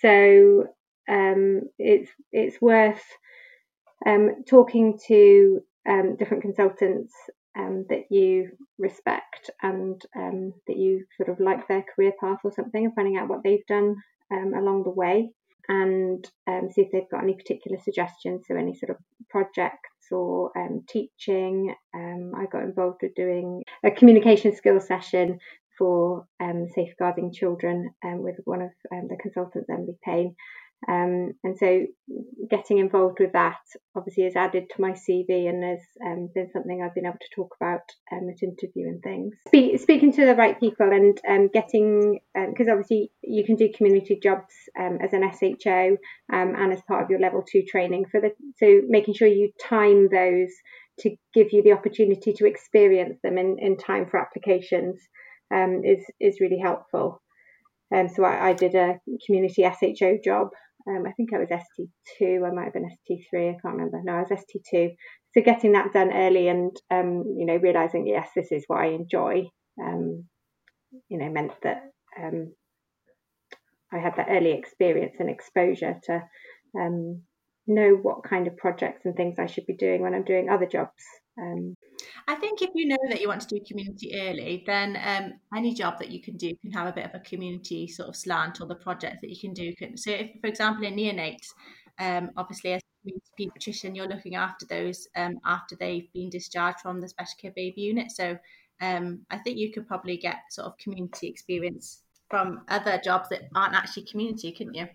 [0.00, 0.66] so
[1.08, 3.02] um, it's it's worth
[4.06, 7.14] um, talking to um, different consultants
[7.58, 12.52] um, that you respect and um, that you sort of like their career path or
[12.52, 13.96] something, and finding out what they've done
[14.30, 15.30] along the way,
[15.68, 16.26] and
[16.72, 18.44] see if they've got any particular suggestions.
[18.46, 18.96] So any sort of
[19.30, 20.52] projects or
[20.88, 21.74] teaching.
[21.94, 25.38] I got involved with doing a communication skills session
[25.78, 30.34] for um, safeguarding children um, with one of um, the consultants, Emily Payne.
[30.88, 31.86] Um, and so
[32.48, 33.58] getting involved with that
[33.96, 37.34] obviously is added to my CV and has um, been something I've been able to
[37.34, 37.80] talk about
[38.12, 39.34] um, at interview and things.
[39.48, 43.72] Spe- speaking to the right people and um, getting, because um, obviously you can do
[43.74, 45.96] community jobs um, as an SHO
[46.28, 50.08] and as part of your level two training for the, so making sure you time
[50.08, 50.50] those
[51.00, 55.00] to give you the opportunity to experience them in, in time for applications
[55.52, 57.22] is, is really helpful.
[57.94, 60.48] Um, so I, I, did a community SHO job
[60.88, 64.00] um, I think I was ST2, I might have been ST3, I can't remember.
[64.04, 64.94] No, I was ST2.
[65.34, 68.86] So getting that done early and, um, you know, realizing, yes, this is what I
[68.86, 69.48] enjoy,
[69.82, 70.24] um,
[71.08, 71.82] you know, meant that
[72.22, 72.52] um,
[73.92, 76.22] I had that early experience and exposure to
[76.78, 77.22] um,
[77.66, 80.66] know what kind of projects and things I should be doing when I'm doing other
[80.66, 81.02] jobs.
[81.40, 81.74] Um,
[82.28, 85.74] I think if you know that you want to do community early, then um, any
[85.74, 88.60] job that you can do can have a bit of a community sort of slant,
[88.60, 89.74] or the project that you can do.
[89.76, 91.48] Can, so, if, for example, in neonates,
[91.98, 96.80] um, obviously as a community paediatrician, you're looking after those um, after they've been discharged
[96.80, 98.10] from the special care baby unit.
[98.10, 98.38] So,
[98.80, 103.42] um, I think you could probably get sort of community experience from other jobs that
[103.54, 104.88] aren't actually community, couldn't you?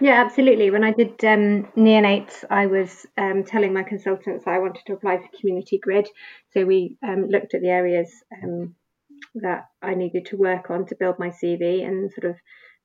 [0.00, 0.70] Yeah, absolutely.
[0.70, 5.16] When I did um, neonates, I was um, telling my consultants I wanted to apply
[5.16, 6.08] for Community Grid.
[6.52, 8.10] So we um, looked at the areas
[8.42, 8.76] um,
[9.36, 12.36] that I needed to work on to build my CV and sort of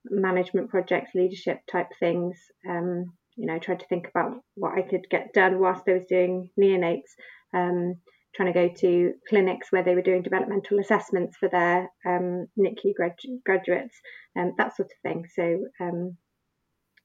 [0.10, 2.36] management projects, leadership type things.
[2.68, 6.06] Um, you know, tried to think about what I could get done whilst I was
[6.10, 7.12] doing neonates.
[7.54, 7.96] Um,
[8.36, 13.20] trying to go to clinics where they were doing developmental assessments for their NICU grad-
[13.46, 13.96] graduates,
[14.36, 15.26] and that sort of thing.
[15.36, 15.66] So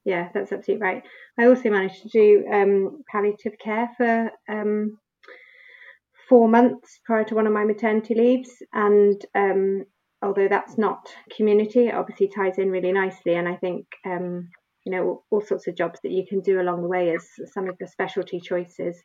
[0.08, 1.02] yeah, that's absolutely right.
[1.38, 4.98] I also managed to do um, palliative care for um,
[6.30, 9.84] four months prior to one of my maternity leaves, and um,
[10.22, 13.34] although that's not community, it obviously ties in really nicely.
[13.34, 14.48] And I think um,
[14.86, 17.68] you know all, sorts of jobs that you can do along the way as some
[17.68, 18.96] of the specialty choices.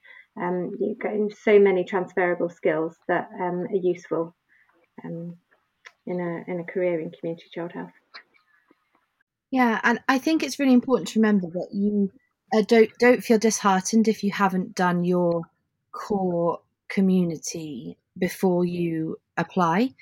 [0.41, 4.33] Um, you get so many transferable skills that um, are useful
[5.03, 5.35] in
[6.07, 7.91] a in a career in community child health.
[9.53, 12.11] Yeah, and I think it's really important to remember that you
[12.51, 15.43] uh, don't don't feel disheartened if you haven't done your
[15.91, 19.93] core community before you apply,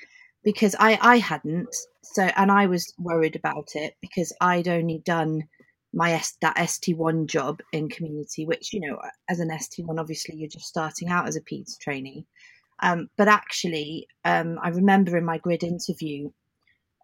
[0.45, 5.49] because I I hadn't so and I was worried about it because I'd only done
[5.93, 10.47] my S, that ST1 job in community, which, you know, as an ST1, obviously you're
[10.47, 12.25] just starting out as a PEDS trainee.
[12.81, 16.31] Um, but actually, um, I remember in my grid interview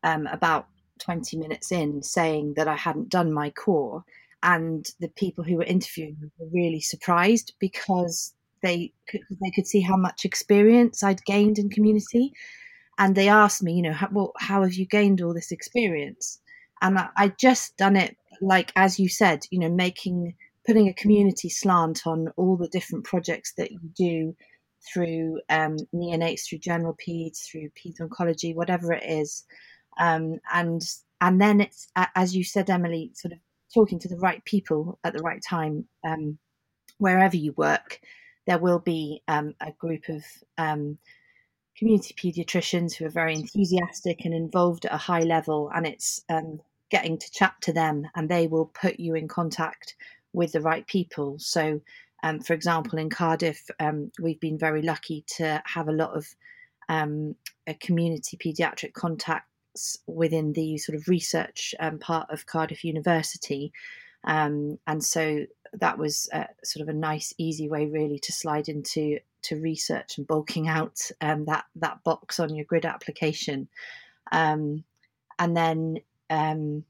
[0.03, 0.67] um, about
[0.99, 4.03] 20 minutes in saying that I hadn't done my core.
[4.43, 9.81] And the people who were interviewing were really surprised because they could, they could see
[9.81, 12.33] how much experience I'd gained in community.
[12.97, 16.39] And they asked me, you know, how, well, how have you gained all this experience?
[16.81, 20.35] And I, I just done it like, as you said, you know, making,
[20.65, 24.35] putting a community slant on all the different projects that you do
[24.93, 29.45] through um, neonates, through general peds, through peds oncology, whatever it is.
[29.99, 30.81] Um, and
[31.21, 33.39] and then it's as you said, Emily, sort of
[33.73, 36.37] talking to the right people at the right time, um,
[36.97, 37.99] wherever you work,
[38.45, 40.23] there will be um, a group of
[40.57, 40.97] um,
[41.77, 46.59] community paediatricians who are very enthusiastic and involved at a high level, and it's um,
[46.89, 49.95] getting to chat to them, and they will put you in contact
[50.33, 51.37] with the right people.
[51.39, 51.81] So,
[52.23, 53.69] um, for example, in Cardiff,
[54.19, 56.27] we've been very lucky to have a lot of
[56.89, 57.35] um,
[57.81, 58.93] community paediatric
[60.05, 63.71] within the sort of research um, part of Cardiff University.
[64.23, 68.69] Um, and so that was uh, sort of a nice, easy way, really, to slide
[68.69, 73.67] into to research and bulking out um, that that box on your grid application.
[74.31, 74.83] Um,
[75.39, 75.99] and then
[76.29, 76.83] um,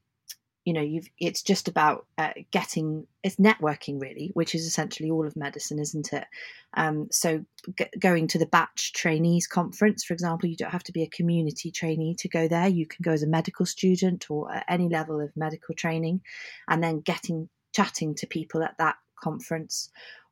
[0.68, 5.26] you know you've it's just about uh, getting it's networking really which is essentially all
[5.26, 6.26] of medicine isn't it?
[6.74, 7.42] Um, so
[7.78, 11.08] g- going to the BACCH trainees conference for example you don't have to be a
[11.08, 12.68] community trainee to go there.
[12.68, 16.20] You can go as a medical student or at any level of medical training
[16.68, 19.88] and then getting chatting to people at that conference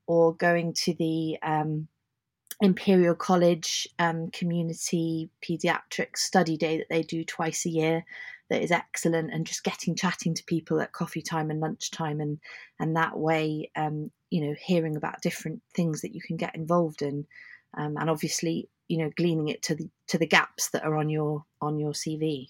[0.06, 1.88] or going to the um,
[2.60, 8.04] Imperial College um, Community Pediatric Study Day that they do twice a year
[8.48, 12.38] that is excellent and just getting chatting to people at coffee time and lunchtime and
[12.80, 17.02] and that way um, you know hearing about different things that you can get involved
[17.02, 17.26] in
[17.76, 21.08] um, and obviously you know gleaning it to the to the gaps that are on
[21.08, 22.48] your on your CV.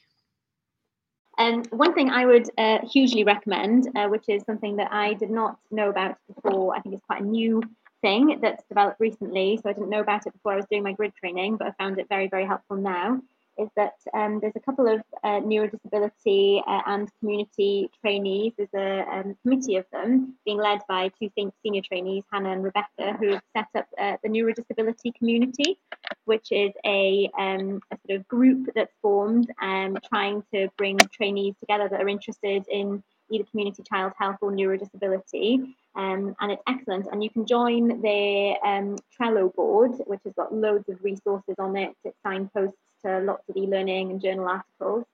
[1.39, 5.13] And um, one thing I would uh, hugely recommend, uh, which is something that I
[5.13, 7.63] did not know about before, I think it's quite a new
[8.01, 9.59] thing that's developed recently.
[9.63, 11.73] So I didn't know about it before I was doing my grid training, but I
[11.73, 13.21] found it very, very helpful now
[13.59, 18.53] is that um, there's a couple of uh, neurodisability uh, and community trainees.
[18.57, 21.31] There's a um, committee of them being led by two
[21.63, 25.79] senior trainees, Hannah and Rebecca, who have set up uh, the neurodisability community,
[26.25, 31.55] which is a, um, a, sort of group that's formed um, trying to bring trainees
[31.61, 35.75] together that are interested in either community child health or neurodisability.
[35.95, 37.07] Um, and it's excellent.
[37.11, 41.77] And you can join their um, Trello board, which has got loads of resources on
[41.77, 41.95] it.
[42.05, 45.05] It signposts to lots of e-learning and journal articles.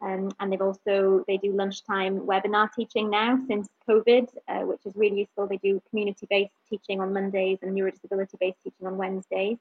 [0.00, 4.96] Um, and they've also they do lunchtime webinar teaching now since COVID, uh, which is
[4.96, 5.46] really useful.
[5.46, 9.58] They do community-based teaching on Mondays and neurodisability-based teaching on Wednesdays.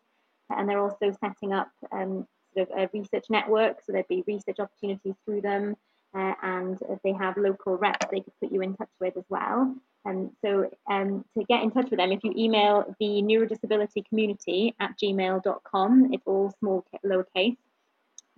[0.50, 4.60] And they're also setting up um, sort of a research network, so there'd be research
[4.60, 5.76] opportunities through them.
[6.14, 9.74] Uh, and they have local reps they could put you in touch with as well.
[10.04, 14.76] And so um, to get in touch with them, if you email the neurodisability community
[14.80, 17.56] at gmail.com, it's all small lowercase,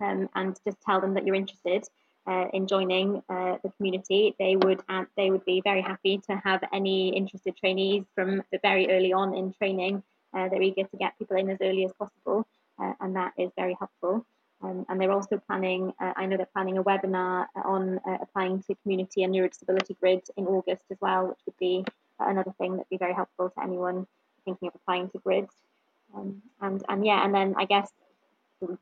[0.00, 1.84] um, and just tell them that you're interested
[2.26, 4.80] uh, in joining uh, the community, they would
[5.16, 9.34] they would be very happy to have any interested trainees from the very early on
[9.34, 10.02] in training.
[10.34, 12.46] Uh, they're eager to get people in as early as possible,
[12.80, 14.26] uh, and that is very helpful.
[14.64, 18.62] Um, and they're also planning, uh, I know they're planning a webinar on uh, applying
[18.62, 21.84] to community and neurodisability grid in August as well, which would be
[22.18, 24.06] another thing that'd be very helpful to anyone
[24.44, 25.46] thinking of applying to grid.
[26.14, 27.90] Um, and and yeah, and then I guess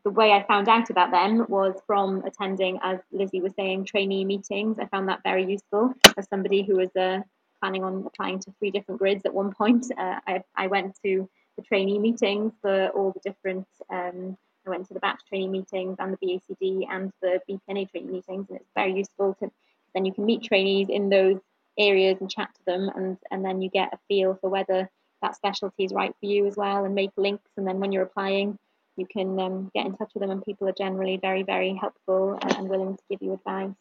[0.05, 4.24] the way I found out about them was from attending, as Lizzie was saying, trainee
[4.24, 4.78] meetings.
[4.78, 7.20] I found that very useful as somebody who was uh,
[7.61, 9.87] planning on applying to three different grids at one point.
[9.97, 14.37] Uh, I, I went to the trainee meetings for all the different, um,
[14.67, 18.47] I went to the BACCH training meetings and the BACD and the BPNA training meetings,
[18.49, 19.51] and it's very useful to
[19.95, 21.39] then you can meet trainees in those
[21.79, 24.91] areas and chat to them, and, and then you get a feel for whether
[25.21, 27.51] that specialty is right for you as well, and make links.
[27.57, 28.59] And then when you're applying,
[28.97, 32.39] you can um, get in touch with them, and people are generally very, very helpful
[32.43, 33.75] and willing to give you advice.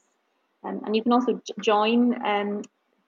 [0.63, 2.61] Um, and you can also join um,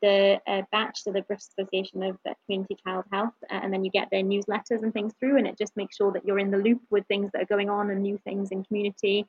[0.03, 3.85] the uh, BACCH, so the British Association of uh, Community Child Health, uh, and then
[3.85, 6.51] you get their newsletters and things through, and it just makes sure that you're in
[6.51, 9.25] the loop with things that are going on and new things in community.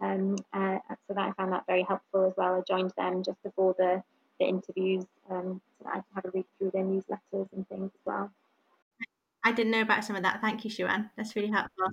[0.00, 2.56] Um, uh, so that I found that very helpful as well.
[2.56, 4.02] I joined them just before the,
[4.40, 7.92] the interviews, um, so that I could have a read through their newsletters and things
[7.94, 8.30] as well.
[9.44, 10.40] I didn't know about some of that.
[10.40, 11.08] Thank you, Shuan.
[11.16, 11.86] That's really helpful.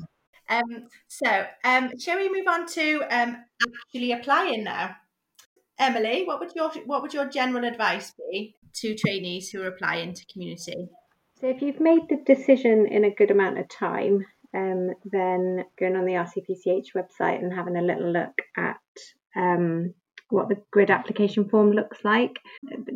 [0.49, 4.95] Um, so, um, shall we move on to um, actually applying now?
[5.83, 10.13] Emily, what would your what would your general advice be to trainees who are applying
[10.13, 10.87] to community?
[11.41, 14.25] So if you've made the decision in a good amount of time,
[14.55, 18.77] um, then going on the RCPCH website and having a little look at
[19.35, 19.93] um,
[20.29, 22.39] what the grid application form looks like.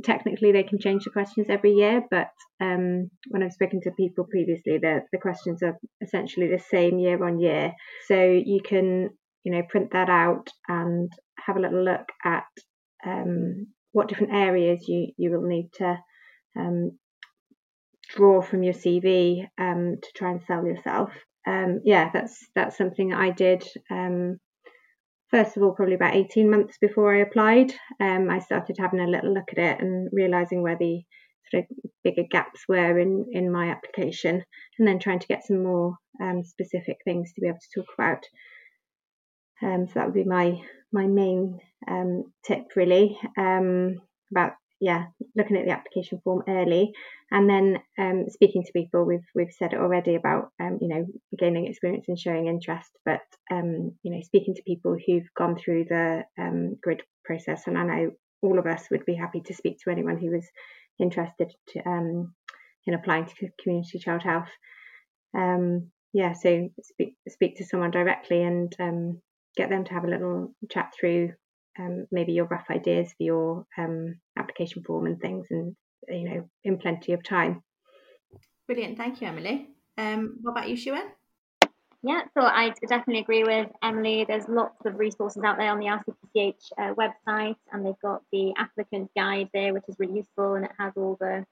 [0.03, 2.29] Technically, they can change the questions every year, but
[2.61, 7.21] um, when I've spoken to people previously, the, the questions are essentially the same year
[7.21, 7.73] on year.
[8.07, 9.09] So you can,
[9.43, 11.11] you know, print that out and
[11.45, 12.45] have a little look at
[13.05, 15.97] um, what different areas you, you will need to
[16.57, 16.97] um,
[18.09, 21.11] draw from your CV um, to try and sell yourself.
[21.45, 24.39] Um, yeah, that's that's something I did um,
[25.29, 29.07] first of all, probably about 18 months before I applied, um, I started having a
[29.07, 31.03] little look at it and realizing where the
[31.51, 34.43] sort of bigger gaps were in, in my application,
[34.79, 35.95] and then trying to get some more
[36.43, 38.23] specific things to be able to talk about.
[39.61, 40.61] So that would be my
[40.93, 43.95] my main um, tip, really, um,
[44.31, 45.05] about yeah,
[45.35, 46.91] looking at the application form early,
[47.31, 49.05] and then um, speaking to people.
[49.05, 51.05] We've we've said it already about um, you know
[51.37, 53.21] gaining experience and showing interest, but
[53.51, 57.83] um, you know speaking to people who've gone through the um, grid process, and I
[57.83, 58.11] know
[58.43, 60.47] all of us would be happy to speak to anyone who was
[60.99, 62.35] interested to, um,
[62.85, 64.49] in applying to community child health.
[65.35, 68.71] Um, yeah, so speak speak to someone directly and
[69.55, 71.31] get them to have a little chat through
[71.79, 75.75] um, maybe your rough ideas for your um, application form and things, and
[76.07, 77.63] you know, in plenty of time.
[78.67, 79.69] Brilliant, thank you, Emily.
[79.97, 81.09] Um, what about you, Shuan?
[82.03, 84.23] Yeah, so I definitely agree with Emily.
[84.25, 88.53] There's lots of resources out there on the RCPCH uh, website, and they've got the
[88.57, 91.45] applicant guide there, which is really useful, and it has all the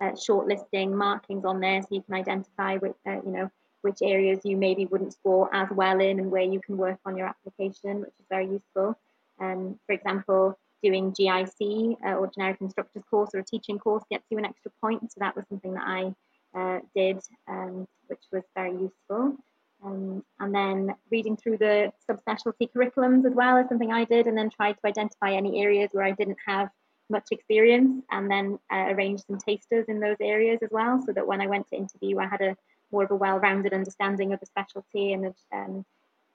[0.00, 3.50] uh, shortlisting markings on there, so you can identify which, uh, you know,
[3.80, 7.16] which areas you maybe wouldn't score as well in, and where you can work on
[7.16, 8.98] your application, which is very useful.
[9.40, 14.24] Um, for example, doing GIC uh, or generic instructors course or a teaching course gets
[14.30, 15.00] you an extra point.
[15.12, 16.14] So that was something that I
[16.58, 19.36] uh, did, um, which was very useful.
[19.84, 24.36] Um, and then reading through the subspecialty curriculums as well is something I did, and
[24.36, 26.70] then tried to identify any areas where I didn't have
[27.08, 31.26] much experience, and then uh, arrange some tasters in those areas as well, so that
[31.26, 32.56] when I went to interview, I had a
[32.90, 35.84] more of a well-rounded understanding of the specialty and um,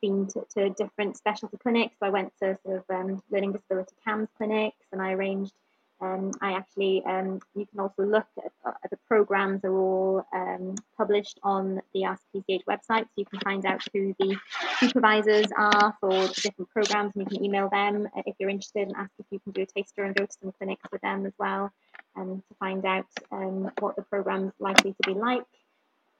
[0.01, 1.95] been to, to, different specialty clinics.
[1.99, 5.53] So I went to sort of um, learning disability CAMHS clinics and I arranged,
[6.01, 10.75] um, I actually, um, you can also look at, uh, the programs are all um,
[10.97, 13.03] published on the RCPCH website.
[13.03, 14.35] So you can find out who the
[14.79, 19.11] supervisors are for different programs and you can email them if you're interested and ask
[19.19, 21.71] if you can do a taster and go to some clinics with them as well
[22.15, 25.43] and to find out um, what the program's likely to be like.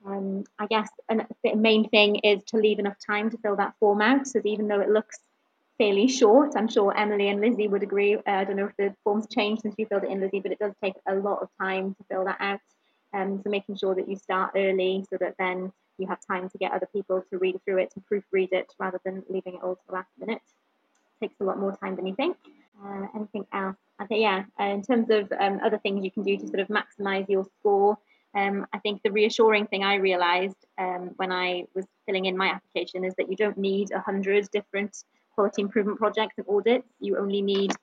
[0.05, 3.75] Um, I guess and the main thing is to leave enough time to fill that
[3.79, 4.27] form out.
[4.27, 5.19] So even though it looks
[5.77, 8.15] fairly short, I'm sure Emily and Lizzie would agree.
[8.15, 10.51] Uh, I don't know if the form's changed since you filled it in, Lizzie, but
[10.51, 12.59] it does take a lot of time to fill that out.
[13.13, 16.57] Um, so making sure that you start early so that then you have time to
[16.57, 19.75] get other people to read through it and proofread it rather than leaving it all
[19.75, 20.41] to the last minute.
[21.21, 22.37] It takes a lot more time than you think.
[22.83, 23.75] Uh, anything else?
[23.99, 26.59] I think, yeah, uh, in terms of um, other things you can do to sort
[26.59, 27.97] of maximize your score,
[28.33, 32.47] um, I think the reassuring thing I realized um, when I was filling in my
[32.47, 35.03] application is that you don't need a hundred different
[35.35, 36.87] quality improvement projects and audits.
[36.99, 37.73] You only need,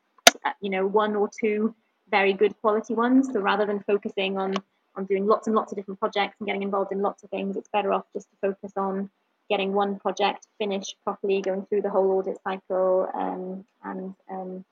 [0.44, 1.74] uh, you know, one or two
[2.10, 3.28] very good quality ones.
[3.32, 4.54] So rather than focusing on
[4.96, 7.56] on doing lots and lots of different projects and getting involved in lots of things,
[7.56, 9.08] it's better off just to focus on
[9.48, 14.64] getting one project finished properly, going through the whole audit cycle, um, and um,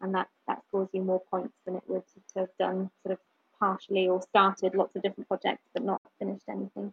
[0.00, 2.02] and that that scores you more points than it would
[2.34, 3.18] to have done sort of
[3.62, 6.92] partially or started lots of different projects but not finished anything.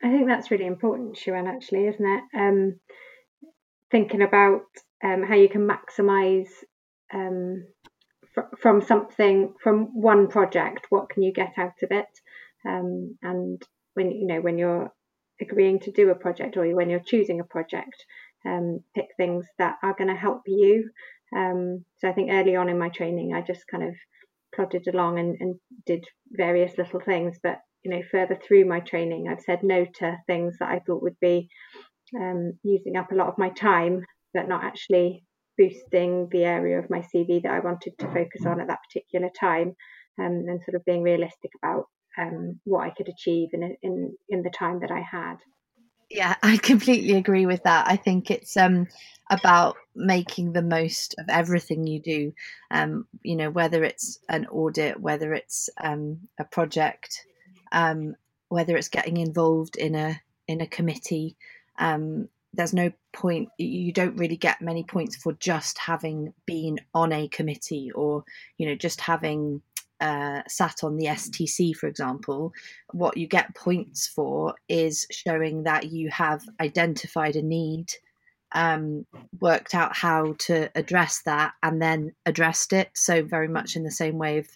[0.00, 2.24] I think that's really important, Sharon, actually, isn't it?
[2.32, 2.78] Um,
[3.90, 4.62] thinking about
[5.02, 6.50] um, how you can maximise
[7.12, 7.66] um,
[8.32, 12.20] fr- from something, from one project, what can you get out of it?
[12.64, 13.60] Um, and
[13.94, 14.92] when you know when you're
[15.40, 18.04] agreeing to do a project or when you're choosing a project,
[18.46, 20.90] um, pick things that are going to help you.
[21.36, 23.94] Um, so I think early on in my training, I just kind of
[24.58, 25.54] plodded along and, and
[25.86, 27.38] did various little things.
[27.42, 31.02] But you know, further through my training, I've said no to things that I thought
[31.02, 31.48] would be
[32.18, 34.04] um, using up a lot of my time,
[34.34, 35.24] but not actually
[35.56, 39.28] boosting the area of my CV that I wanted to focus on at that particular
[39.38, 39.74] time,
[40.20, 41.84] um, and sort of being realistic about
[42.18, 45.36] um, what I could achieve in, in in the time that I had.
[46.10, 47.86] Yeah, I completely agree with that.
[47.88, 48.86] I think it's um,
[49.30, 52.32] about making the most of everything you do.
[52.70, 57.26] Um, you know, whether it's an audit, whether it's um, a project,
[57.72, 58.14] um,
[58.48, 61.36] whether it's getting involved in a in a committee.
[61.78, 67.12] Um, there's no point you don't really get many points for just having been on
[67.12, 68.24] a committee or
[68.56, 69.60] you know just having
[70.00, 72.52] uh, sat on the STC, for example,
[72.92, 77.92] what you get points for is showing that you have identified a need,
[78.52, 79.06] um,
[79.40, 82.90] worked out how to address that, and then addressed it.
[82.94, 84.48] So, very much in the same way of,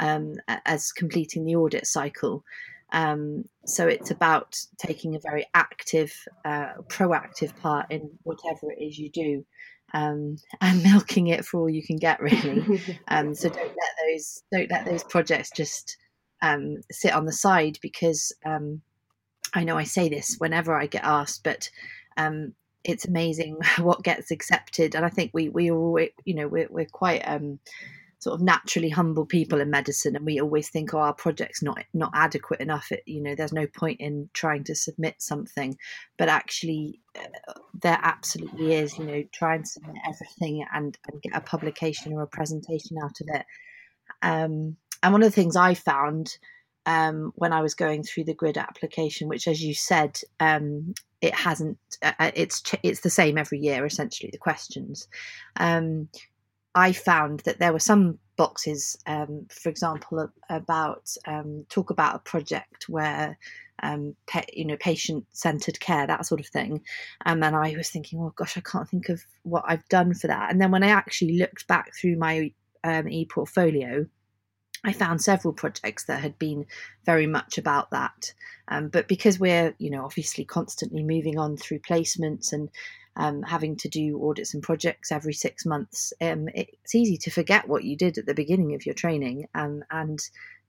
[0.00, 0.34] um,
[0.66, 2.44] as completing the audit cycle.
[2.92, 6.12] Um, so it's about taking a very active,
[6.44, 9.44] uh, proactive part in whatever it is you do,
[9.92, 12.80] um, and milking it for all you can get, really.
[13.08, 15.96] um, so don't let those don't let those projects just
[16.42, 18.82] um, sit on the side because um,
[19.54, 21.70] I know I say this whenever I get asked, but
[22.16, 22.54] um,
[22.84, 26.86] it's amazing what gets accepted, and I think we we all you know we're, we're
[26.86, 27.58] quite um,
[28.20, 31.84] sort of naturally humble people in medicine and we always think oh our project's not
[31.94, 32.90] not adequate enough.
[32.90, 35.76] It, you know there's no point in trying to submit something.
[36.16, 41.36] But actually uh, there absolutely is you know try and submit everything and, and get
[41.36, 43.46] a publication or a presentation out of it
[44.22, 46.38] um, and one of the things i found
[46.88, 51.34] um, when I was going through the grid application, which, as you said, um, it
[51.34, 51.78] hasn't.
[52.02, 53.84] Uh, uh it's it's the same every year.
[53.84, 55.06] Essentially, the questions.
[55.56, 56.08] Um,
[56.74, 62.20] I found that there were some boxes, um, for example, about um, talk about a
[62.20, 63.36] project where
[63.82, 64.16] um,
[64.54, 66.80] you know patient centered care, that sort of thing,
[67.26, 70.28] and then I was thinking, oh gosh, I can't think of what I've done for
[70.28, 70.50] that.
[70.50, 72.50] And then when I actually looked back through my
[72.84, 74.06] um, e portfolio,
[74.84, 76.66] I found several projects that had been
[77.04, 78.32] very much about that.
[78.68, 82.68] Um, but because we're, you know, obviously constantly moving on through placements and
[83.16, 87.68] um, having to do audits and projects every six months, um, it's easy to forget
[87.68, 90.20] what you did at the beginning of your training, um, and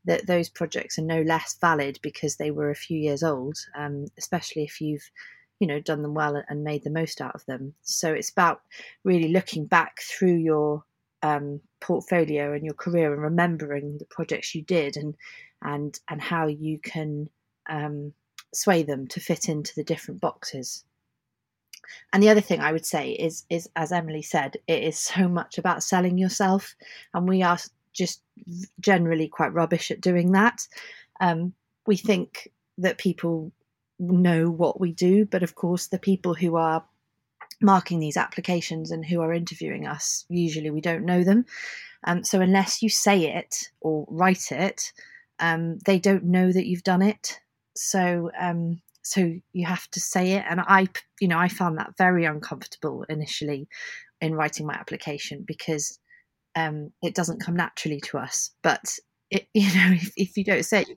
[0.05, 4.05] that those projects are no less valid because they were a few years old, um,
[4.17, 5.11] especially if you've
[5.59, 7.73] you know done them well and made the most out of them.
[7.81, 8.61] So it's about
[9.03, 10.83] really looking back through your
[11.23, 15.15] um, portfolio and your career and remembering the projects you did and
[15.61, 17.29] and and how you can
[17.69, 18.13] um,
[18.53, 20.83] sway them to fit into the different boxes.
[22.13, 25.27] And the other thing I would say is, is as Emily said, it is so
[25.27, 26.75] much about selling yourself,
[27.13, 27.57] and we are
[27.93, 28.21] just
[28.79, 30.67] generally quite rubbish at doing that.
[31.19, 31.53] Um,
[31.87, 33.51] we think that people
[33.99, 36.83] know what we do, but of course, the people who are
[37.61, 41.45] marking these applications and who are interviewing us, usually we don't know them.
[42.05, 44.93] Um, so unless you say it or write it,
[45.39, 47.39] um, they don't know that you've done it.
[47.75, 50.87] So um, so you have to say it and i
[51.19, 53.67] you know i found that very uncomfortable initially
[54.21, 55.99] in writing my application because
[56.55, 58.97] um, it doesn't come naturally to us but
[59.31, 60.89] it, you know if, if you don't say it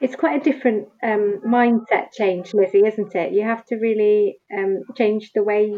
[0.00, 4.82] it's quite a different um, mindset change lizzie isn't it you have to really um,
[4.96, 5.72] change the way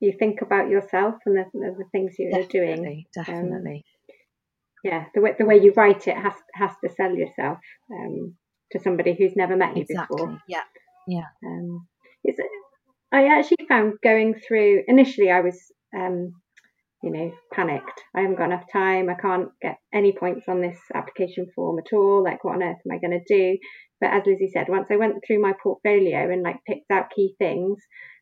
[0.00, 4.14] you think about yourself and the, the things you're definitely, doing definitely um,
[4.84, 7.58] yeah the way, the way you write it has has to sell yourself
[7.92, 8.36] um,
[8.72, 10.16] to somebody who's never met you exactly.
[10.16, 10.42] before.
[10.48, 10.62] Yeah,
[11.06, 11.26] yeah.
[11.44, 11.86] Um,
[12.24, 12.38] it's,
[13.12, 15.60] I actually found going through initially, I was,
[15.96, 16.32] um,
[17.02, 18.02] you know, panicked.
[18.14, 19.08] I haven't got enough time.
[19.08, 22.24] I can't get any points on this application form at all.
[22.24, 23.58] Like, what on earth am I going to do?
[24.00, 27.34] But as Lizzie said, once I went through my portfolio and like picked out key
[27.38, 27.78] things,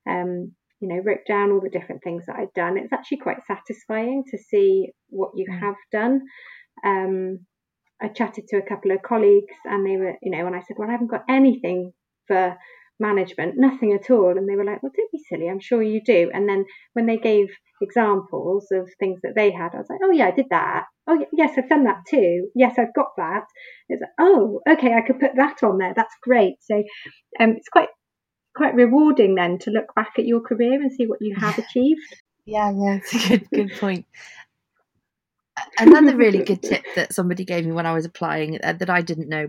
[0.08, 3.38] um, you know, wrote down all the different things that I'd done, it's actually quite
[3.46, 5.60] satisfying to see what you mm.
[5.60, 6.22] have done.
[6.84, 7.38] Um,
[8.02, 10.76] I chatted to a couple of colleagues and they were, you know, when I said,
[10.76, 11.92] well, I haven't got anything
[12.26, 12.56] for
[13.00, 14.36] management, nothing at all.
[14.36, 15.48] And they were like, well, don't be silly.
[15.48, 16.30] I'm sure you do.
[16.32, 17.48] And then when they gave
[17.80, 20.84] examples of things that they had, I was like, oh, yeah, I did that.
[21.06, 22.48] Oh, yes, I've done that too.
[22.54, 23.44] Yes, I've got that.
[23.88, 25.92] It's like, oh, okay, I could put that on there.
[25.94, 26.54] That's great.
[26.60, 26.82] So
[27.40, 27.88] um, it's quite
[28.56, 32.00] quite rewarding then to look back at your career and see what you have achieved.
[32.46, 34.06] Yeah, yeah, it's a good good point
[35.78, 39.02] another really good tip that somebody gave me when I was applying uh, that I
[39.02, 39.48] didn't know,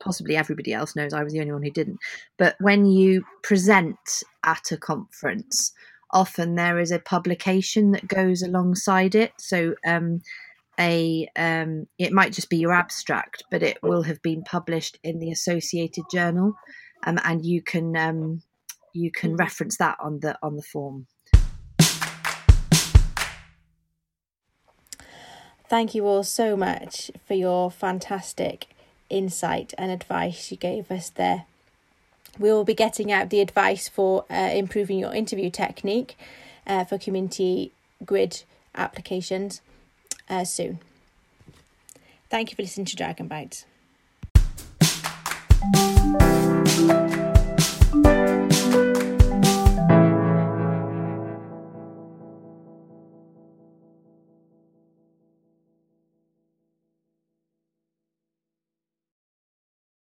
[0.00, 1.98] possibly everybody else knows, I was the only one who didn't.
[2.36, 3.98] But when you present
[4.44, 5.72] at a conference,
[6.12, 9.32] often there is a publication that goes alongside it.
[9.38, 10.20] So, um,
[10.80, 15.18] a um, it might just be your abstract, but it will have been published in
[15.18, 16.54] the Associated Journal,
[17.04, 18.42] um, and you can um,
[18.94, 21.08] you can reference that on the on the form.
[25.68, 28.68] Thank you all so much for your fantastic
[29.10, 31.44] insight and advice you gave us there.
[32.38, 36.16] We will be getting out the advice for uh, improving your interview technique
[36.66, 38.44] uh, for community grid
[38.74, 39.60] applications
[40.30, 40.78] uh, soon.
[42.30, 43.66] Thank you for listening to Dragon Bites.